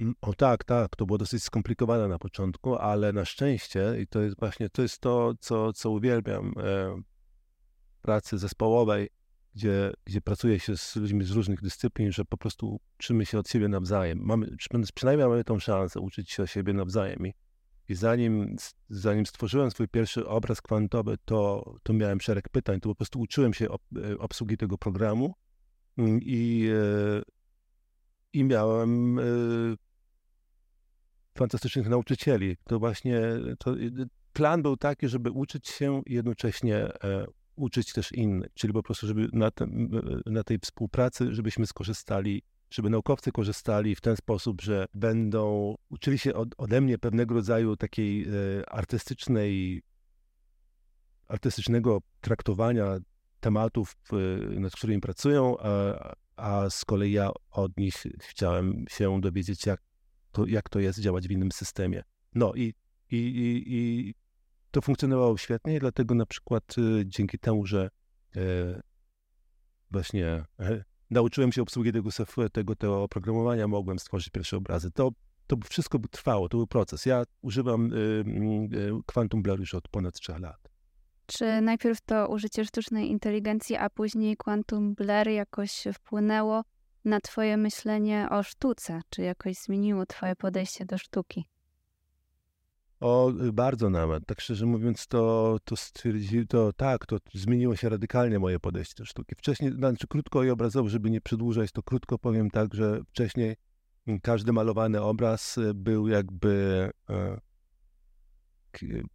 Mm, 0.00 0.14
o 0.20 0.34
tak, 0.34 0.64
tak, 0.64 0.96
to 0.96 1.06
było 1.06 1.18
dosyć 1.18 1.42
skomplikowane 1.42 2.08
na 2.08 2.18
początku, 2.18 2.76
ale 2.76 3.12
na 3.12 3.24
szczęście, 3.24 4.00
i 4.00 4.06
to 4.06 4.20
jest 4.20 4.38
właśnie 4.38 4.68
to, 4.68 4.82
jest 4.82 4.98
to 4.98 5.32
co, 5.40 5.72
co 5.72 5.90
uwielbiam 5.90 6.52
e, 6.56 7.00
pracy 8.02 8.38
zespołowej, 8.38 9.08
gdzie, 9.54 9.92
gdzie 10.04 10.20
pracuje 10.20 10.60
się 10.60 10.76
z 10.76 10.96
ludźmi 10.96 11.24
z 11.24 11.30
różnych 11.30 11.62
dyscyplin, 11.62 12.12
że 12.12 12.24
po 12.24 12.36
prostu 12.36 12.80
uczymy 12.98 13.26
się 13.26 13.38
od 13.38 13.48
siebie 13.48 13.68
nawzajem. 13.68 14.18
Mamy, 14.22 14.56
przynajmniej 14.94 15.28
mamy 15.28 15.44
tą 15.44 15.58
szansę 15.58 16.00
uczyć 16.00 16.30
się 16.30 16.42
o 16.42 16.46
siebie 16.46 16.72
nawzajem. 16.72 17.26
I, 17.26 17.34
i 17.88 17.94
zanim, 17.94 18.56
zanim 18.88 19.26
stworzyłem 19.26 19.70
swój 19.70 19.88
pierwszy 19.88 20.26
obraz 20.26 20.60
kwantowy, 20.60 21.16
to, 21.24 21.74
to 21.82 21.92
miałem 21.92 22.20
szereg 22.20 22.48
pytań. 22.48 22.80
To 22.80 22.88
po 22.88 22.94
prostu 22.94 23.20
uczyłem 23.20 23.54
się 23.54 23.66
e, 23.66 24.18
obsługi 24.18 24.56
tego 24.56 24.78
programu 24.78 25.34
mm, 25.98 26.20
i, 26.22 26.68
e, 26.74 27.22
i 28.32 28.44
miałem 28.44 29.18
e, 29.18 29.22
fantastycznych 31.38 31.88
nauczycieli. 31.88 32.56
To 32.64 32.78
właśnie 32.78 33.20
to, 33.58 33.74
plan 34.32 34.62
był 34.62 34.76
taki, 34.76 35.08
żeby 35.08 35.30
uczyć 35.30 35.68
się 35.68 36.02
i 36.06 36.14
jednocześnie 36.14 36.88
uczyć 37.60 37.92
też 37.92 38.12
innych, 38.12 38.54
czyli 38.54 38.72
po 38.72 38.82
prostu, 38.82 39.06
żeby 39.06 39.28
na, 39.32 39.50
tym, 39.50 39.90
na 40.26 40.44
tej 40.44 40.58
współpracy, 40.58 41.34
żebyśmy 41.34 41.66
skorzystali, 41.66 42.42
żeby 42.70 42.90
naukowcy 42.90 43.32
korzystali 43.32 43.94
w 43.96 44.00
ten 44.00 44.16
sposób, 44.16 44.62
że 44.62 44.86
będą 44.94 45.74
uczyli 45.88 46.18
się 46.18 46.34
od, 46.34 46.48
ode 46.58 46.80
mnie 46.80 46.98
pewnego 46.98 47.34
rodzaju 47.34 47.76
takiej 47.76 48.22
e, 48.24 48.70
artystycznej, 48.70 49.82
artystycznego 51.28 51.98
traktowania 52.20 52.98
tematów, 53.40 53.96
e, 54.12 54.60
nad 54.60 54.72
którymi 54.72 55.00
pracują, 55.00 55.56
a, 55.58 56.14
a 56.36 56.70
z 56.70 56.84
kolei 56.84 57.12
ja 57.12 57.30
od 57.50 57.76
nich 57.76 57.94
chciałem 58.20 58.84
się 58.88 59.20
dowiedzieć, 59.20 59.66
jak 59.66 59.80
to, 60.32 60.46
jak 60.46 60.68
to 60.68 60.80
jest 60.80 61.00
działać 61.00 61.28
w 61.28 61.30
innym 61.30 61.52
systemie. 61.52 62.02
No 62.34 62.54
i, 62.54 62.74
i, 63.10 63.16
i, 63.16 63.74
i 63.74 64.14
to 64.70 64.80
funkcjonowało 64.80 65.38
świetnie, 65.38 65.80
dlatego 65.80 66.14
na 66.14 66.26
przykład 66.26 66.78
y, 66.78 67.02
dzięki 67.06 67.38
temu, 67.38 67.66
że 67.66 67.90
e, 68.36 68.40
właśnie 69.90 70.26
e, 70.60 70.84
nauczyłem 71.10 71.52
się 71.52 71.62
obsługi 71.62 71.92
tego 71.92 72.10
tego, 72.52 72.76
tego 72.76 73.02
oprogramowania, 73.02 73.68
mogłem 73.68 73.98
stworzyć 73.98 74.30
pierwsze 74.30 74.56
obrazy. 74.56 74.90
To, 74.90 75.10
to 75.46 75.56
wszystko 75.64 75.98
trwało, 76.10 76.48
to 76.48 76.56
był 76.56 76.66
proces. 76.66 77.06
Ja 77.06 77.22
używam 77.42 77.92
y, 77.92 77.96
y, 77.96 78.90
Quantum 79.06 79.42
Blur 79.42 79.60
już 79.60 79.74
od 79.74 79.88
ponad 79.88 80.14
trzech 80.14 80.38
lat. 80.38 80.70
Czy 81.26 81.60
najpierw 81.60 82.00
to 82.00 82.28
użycie 82.28 82.64
sztucznej 82.64 83.10
inteligencji, 83.10 83.76
a 83.76 83.90
później 83.90 84.36
Quantum 84.36 84.94
Blur 84.94 85.28
jakoś 85.28 85.84
wpłynęło 85.94 86.62
na 87.04 87.20
twoje 87.20 87.56
myślenie 87.56 88.28
o 88.30 88.42
sztuce? 88.42 89.00
Czy 89.10 89.22
jakoś 89.22 89.56
zmieniło 89.56 90.06
twoje 90.06 90.36
podejście 90.36 90.84
do 90.84 90.98
sztuki? 90.98 91.44
O, 93.00 93.32
bardzo 93.52 93.90
nawet. 93.90 94.26
Tak 94.26 94.40
szczerze 94.40 94.66
mówiąc, 94.66 95.06
to, 95.06 95.56
to 95.64 95.76
stwierdzi, 95.76 96.46
to 96.46 96.72
tak, 96.72 97.06
to 97.06 97.16
zmieniło 97.34 97.76
się 97.76 97.88
radykalnie 97.88 98.38
moje 98.38 98.60
podejście 98.60 98.94
do 98.96 99.04
sztuki. 99.04 99.34
Wcześniej, 99.36 99.72
znaczy 99.72 100.06
krótko 100.06 100.44
i 100.44 100.50
obrazowo, 100.50 100.88
żeby 100.88 101.10
nie 101.10 101.20
przedłużać, 101.20 101.72
to 101.72 101.82
krótko 101.82 102.18
powiem 102.18 102.50
tak, 102.50 102.74
że 102.74 103.00
wcześniej 103.08 103.56
każdy 104.22 104.52
malowany 104.52 105.02
obraz 105.02 105.58
e, 105.58 105.74
był 105.74 106.08
jakby 106.08 106.90
e, 107.10 107.40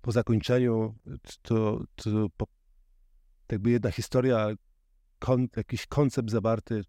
po 0.01 0.11
zakończeniu 0.11 0.95
to, 1.41 1.83
to 1.95 2.27
po, 2.37 2.47
jakby 3.51 3.69
jedna 3.69 3.91
historia, 3.91 4.47
kon, 5.19 5.47
jakiś 5.55 5.87
koncept 5.87 6.31
zawarty, 6.31 6.81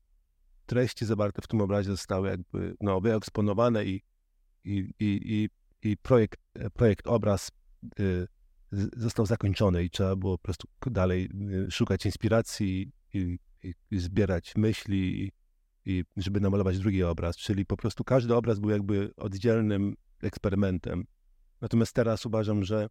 treści 0.67 1.07
zawarte 1.07 1.43
w 1.43 1.49
tym 1.49 1.61
obrazie 1.61 1.91
zostały 1.91 2.29
jakby 2.29 2.77
no, 2.81 3.01
wyeksponowane 3.01 3.85
i, 3.85 4.03
i, 4.65 4.91
i, 5.01 5.21
i 5.25 5.49
i 5.87 5.97
projekt, 5.97 6.41
projekt 6.73 7.07
obraz 7.07 7.51
y, 8.01 8.27
został 8.97 9.27
zakończony 9.27 9.85
i 9.85 9.91
trzeba 9.91 10.17
było 10.17 10.39
po 10.39 10.43
prostu 10.43 10.69
dalej 10.87 11.31
y, 11.67 11.71
szukać 11.71 12.07
inspiracji 12.07 12.93
i, 13.15 13.39
i, 13.63 13.99
zbierać 13.99 14.57
myśli, 14.57 15.33
i, 15.85 16.05
żeby 16.17 16.41
namalować 16.41 16.79
drugi 16.79 17.03
obraz. 17.03 17.37
Czyli 17.37 17.67
po 17.67 17.77
prostu 17.77 18.05
każdy 18.05 18.35
obraz 18.35 18.59
był 18.59 18.71
jakby 18.71 19.15
oddzielnym 19.17 19.97
eksperymentem. 20.23 21.05
Natomiast 21.61 21.93
teraz 21.93 22.27
uważam, 22.27 22.65
że 22.65 22.89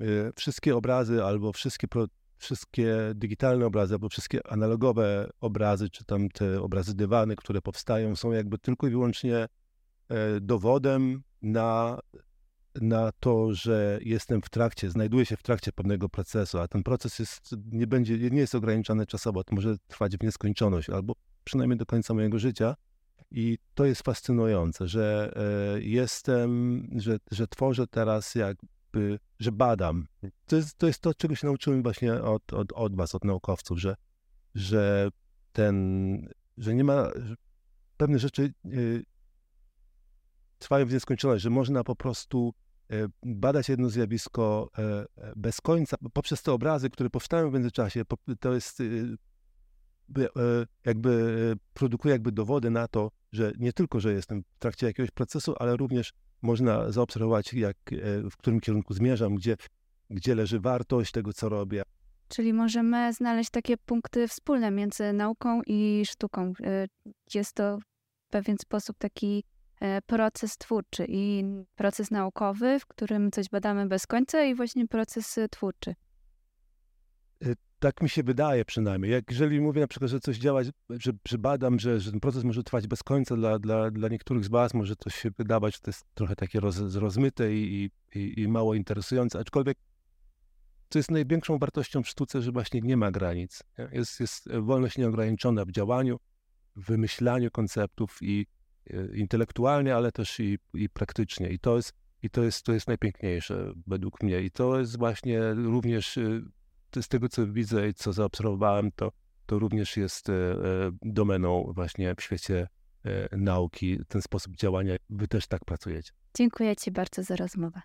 y, 0.00 0.32
wszystkie 0.36 0.76
obrazy 0.76 1.24
albo 1.24 1.52
wszystkie, 1.52 1.88
pro, 1.88 2.06
wszystkie 2.36 2.96
digitalne 3.14 3.66
obrazy, 3.66 3.94
albo 3.94 4.08
wszystkie 4.08 4.46
analogowe 4.46 5.30
obrazy, 5.40 5.90
czy 5.90 6.04
tam 6.04 6.28
te 6.28 6.62
obrazy 6.62 6.94
dywany, 6.94 7.36
które 7.36 7.62
powstają, 7.62 8.16
są 8.16 8.32
jakby 8.32 8.58
tylko 8.58 8.86
i 8.86 8.90
wyłącznie 8.90 9.36
e, 9.36 10.40
dowodem 10.40 11.22
na, 11.44 11.98
na 12.80 13.12
to, 13.20 13.54
że 13.54 13.98
jestem 14.02 14.42
w 14.42 14.50
trakcie, 14.50 14.90
znajduję 14.90 15.26
się 15.26 15.36
w 15.36 15.42
trakcie 15.42 15.72
pewnego 15.72 16.08
procesu, 16.08 16.58
a 16.58 16.68
ten 16.68 16.82
proces 16.82 17.18
jest, 17.18 17.54
nie, 17.72 17.86
będzie, 17.86 18.18
nie 18.30 18.40
jest 18.40 18.54
ograniczony 18.54 19.06
czasowo, 19.06 19.44
to 19.44 19.54
może 19.54 19.76
trwać 19.86 20.16
w 20.16 20.22
nieskończoność, 20.22 20.90
albo 20.90 21.14
przynajmniej 21.44 21.78
do 21.78 21.86
końca 21.86 22.14
mojego 22.14 22.38
życia. 22.38 22.76
I 23.30 23.58
to 23.74 23.84
jest 23.84 24.02
fascynujące, 24.02 24.88
że 24.88 25.32
e, 25.76 25.80
jestem, 25.80 26.82
że, 26.96 27.18
że 27.30 27.48
tworzę 27.48 27.86
teraz 27.86 28.34
jakby, 28.34 29.18
że 29.38 29.52
badam. 29.52 30.06
To 30.46 30.56
jest, 30.56 30.78
to 30.78 30.86
jest 30.86 31.00
to, 31.00 31.14
czego 31.14 31.34
się 31.34 31.46
nauczyłem 31.46 31.82
właśnie 31.82 32.14
od, 32.14 32.52
od, 32.52 32.72
od 32.72 32.96
was, 32.96 33.14
od 33.14 33.24
naukowców, 33.24 33.80
że, 33.80 33.96
że 34.54 35.10
ten, 35.52 36.28
że 36.58 36.74
nie 36.74 36.84
ma, 36.84 37.10
pewne 37.96 38.18
rzeczy 38.18 38.52
e, 38.64 38.70
trwają 40.58 40.86
w 40.86 40.92
nieskończoność, 40.92 41.42
że 41.42 41.50
można 41.50 41.84
po 41.84 41.96
prostu 41.96 42.54
e, 42.90 43.06
badać 43.22 43.68
jedno 43.68 43.88
zjawisko 43.88 44.70
e, 44.78 44.82
e, 44.82 45.32
bez 45.36 45.60
końca, 45.60 45.96
poprzez 46.12 46.42
te 46.42 46.52
obrazy, 46.52 46.90
które 46.90 47.10
powstają 47.10 47.50
w 47.50 47.54
międzyczasie, 47.54 48.02
to 48.40 48.54
jest 48.54 48.82
jakby 50.84 51.56
produkuje 51.74 52.12
jakby 52.12 52.32
dowody 52.32 52.70
na 52.70 52.88
to, 52.88 53.10
że 53.32 53.52
nie 53.58 53.72
tylko, 53.72 54.00
że 54.00 54.12
jestem 54.12 54.42
w 54.42 54.58
trakcie 54.58 54.86
jakiegoś 54.86 55.10
procesu, 55.10 55.54
ale 55.58 55.76
również 55.76 56.12
można 56.42 56.92
zaobserwować, 56.92 57.54
jak, 57.54 57.76
w 58.30 58.36
którym 58.36 58.60
kierunku 58.60 58.94
zmierzam, 58.94 59.34
gdzie, 59.34 59.56
gdzie 60.10 60.34
leży 60.34 60.60
wartość 60.60 61.12
tego, 61.12 61.32
co 61.32 61.48
robię. 61.48 61.82
Czyli 62.28 62.52
możemy 62.52 63.12
znaleźć 63.12 63.50
takie 63.50 63.76
punkty 63.76 64.28
wspólne 64.28 64.70
między 64.70 65.12
nauką 65.12 65.62
i 65.66 66.02
sztuką. 66.06 66.52
Jest 67.34 67.52
to 67.52 67.78
w 67.78 68.30
pewien 68.30 68.56
sposób 68.58 68.98
taki 68.98 69.44
proces 70.06 70.58
twórczy 70.58 71.06
i 71.08 71.44
proces 71.76 72.10
naukowy, 72.10 72.78
w 72.80 72.86
którym 72.86 73.30
coś 73.30 73.48
badamy 73.48 73.86
bez 73.86 74.06
końca 74.06 74.44
i 74.44 74.54
właśnie 74.54 74.88
proces 74.88 75.38
e, 75.38 75.48
twórczy. 75.48 75.94
E, 77.44 77.52
tak 77.78 78.02
mi 78.02 78.08
się 78.08 78.22
wydaje 78.22 78.64
przynajmniej. 78.64 79.12
Jak 79.12 79.30
jeżeli 79.30 79.60
mówię 79.60 79.80
na 79.80 79.86
przykład, 79.86 80.10
że 80.10 80.20
coś 80.20 80.38
działa, 80.38 80.62
że, 80.90 81.12
że 81.28 81.38
badam, 81.38 81.78
że, 81.78 82.00
że 82.00 82.10
ten 82.10 82.20
proces 82.20 82.44
może 82.44 82.62
trwać 82.62 82.86
bez 82.86 83.02
końca 83.02 83.36
dla, 83.36 83.58
dla, 83.58 83.90
dla 83.90 84.08
niektórych 84.08 84.44
z 84.44 84.48
was, 84.48 84.74
może 84.74 84.96
to 84.96 85.10
się 85.10 85.30
wydawać, 85.30 85.74
że 85.74 85.80
to 85.80 85.88
jest 85.90 86.04
trochę 86.14 86.36
takie 86.36 86.60
roz, 86.60 86.94
rozmyte 86.94 87.54
i, 87.54 87.90
i, 88.14 88.40
i 88.40 88.48
mało 88.48 88.74
interesujące, 88.74 89.38
aczkolwiek 89.38 89.78
co 90.90 90.98
jest 90.98 91.10
największą 91.10 91.58
wartością 91.58 92.02
w 92.02 92.08
sztuce, 92.08 92.42
że 92.42 92.52
właśnie 92.52 92.80
nie 92.80 92.96
ma 92.96 93.10
granic. 93.10 93.62
Jest, 93.92 94.20
jest 94.20 94.48
wolność 94.52 94.98
nieograniczona 94.98 95.64
w 95.64 95.70
działaniu, 95.70 96.18
w 96.76 96.86
wymyślaniu 96.86 97.50
konceptów 97.50 98.18
i 98.22 98.46
E, 98.46 98.63
intelektualnie, 99.14 99.96
ale 99.96 100.12
też 100.12 100.40
i, 100.40 100.58
i 100.74 100.88
praktycznie. 100.88 101.48
I 101.48 101.58
to 101.58 101.76
jest, 101.76 101.92
i 102.22 102.30
to 102.30 102.42
jest, 102.42 102.62
to 102.62 102.72
jest 102.72 102.88
najpiękniejsze 102.88 103.72
według 103.86 104.22
mnie. 104.22 104.40
I 104.40 104.50
to 104.50 104.78
jest 104.78 104.98
właśnie 104.98 105.54
również 105.54 106.18
e, 106.18 107.02
z 107.02 107.08
tego, 107.08 107.28
co 107.28 107.46
widzę 107.46 107.88
i 107.88 107.94
co 107.94 108.12
zaobserwowałem, 108.12 108.92
to, 108.92 109.12
to 109.46 109.58
również 109.58 109.96
jest 109.96 110.26
domeną 111.02 111.72
właśnie 111.74 112.14
w 112.14 112.22
świecie 112.22 112.68
nauki, 113.32 113.98
ten 114.08 114.22
sposób 114.22 114.56
działania. 114.56 114.96
Wy 115.10 115.28
też 115.28 115.46
tak 115.46 115.64
pracujecie. 115.64 116.12
Dziękuję 116.36 116.76
Ci 116.76 116.90
bardzo 116.90 117.22
za 117.22 117.36
rozmowę. 117.36 117.80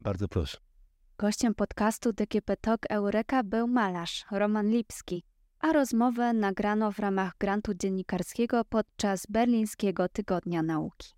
Bardzo 0.00 0.28
proszę. 0.28 0.58
Gościem 1.18 1.54
podcastu 1.54 2.12
DGP 2.12 2.56
Talk 2.56 2.80
Eureka 2.90 3.44
był 3.44 3.68
malarz 3.68 4.24
Roman 4.30 4.70
Lipski, 4.70 5.24
a 5.62 5.72
rozmowę 5.72 6.32
nagrano 6.32 6.92
w 6.92 6.98
ramach 6.98 7.32
grantu 7.38 7.74
dziennikarskiego 7.74 8.64
podczas 8.64 9.26
Berlińskiego 9.26 10.08
Tygodnia 10.08 10.62
Nauki. 10.62 11.14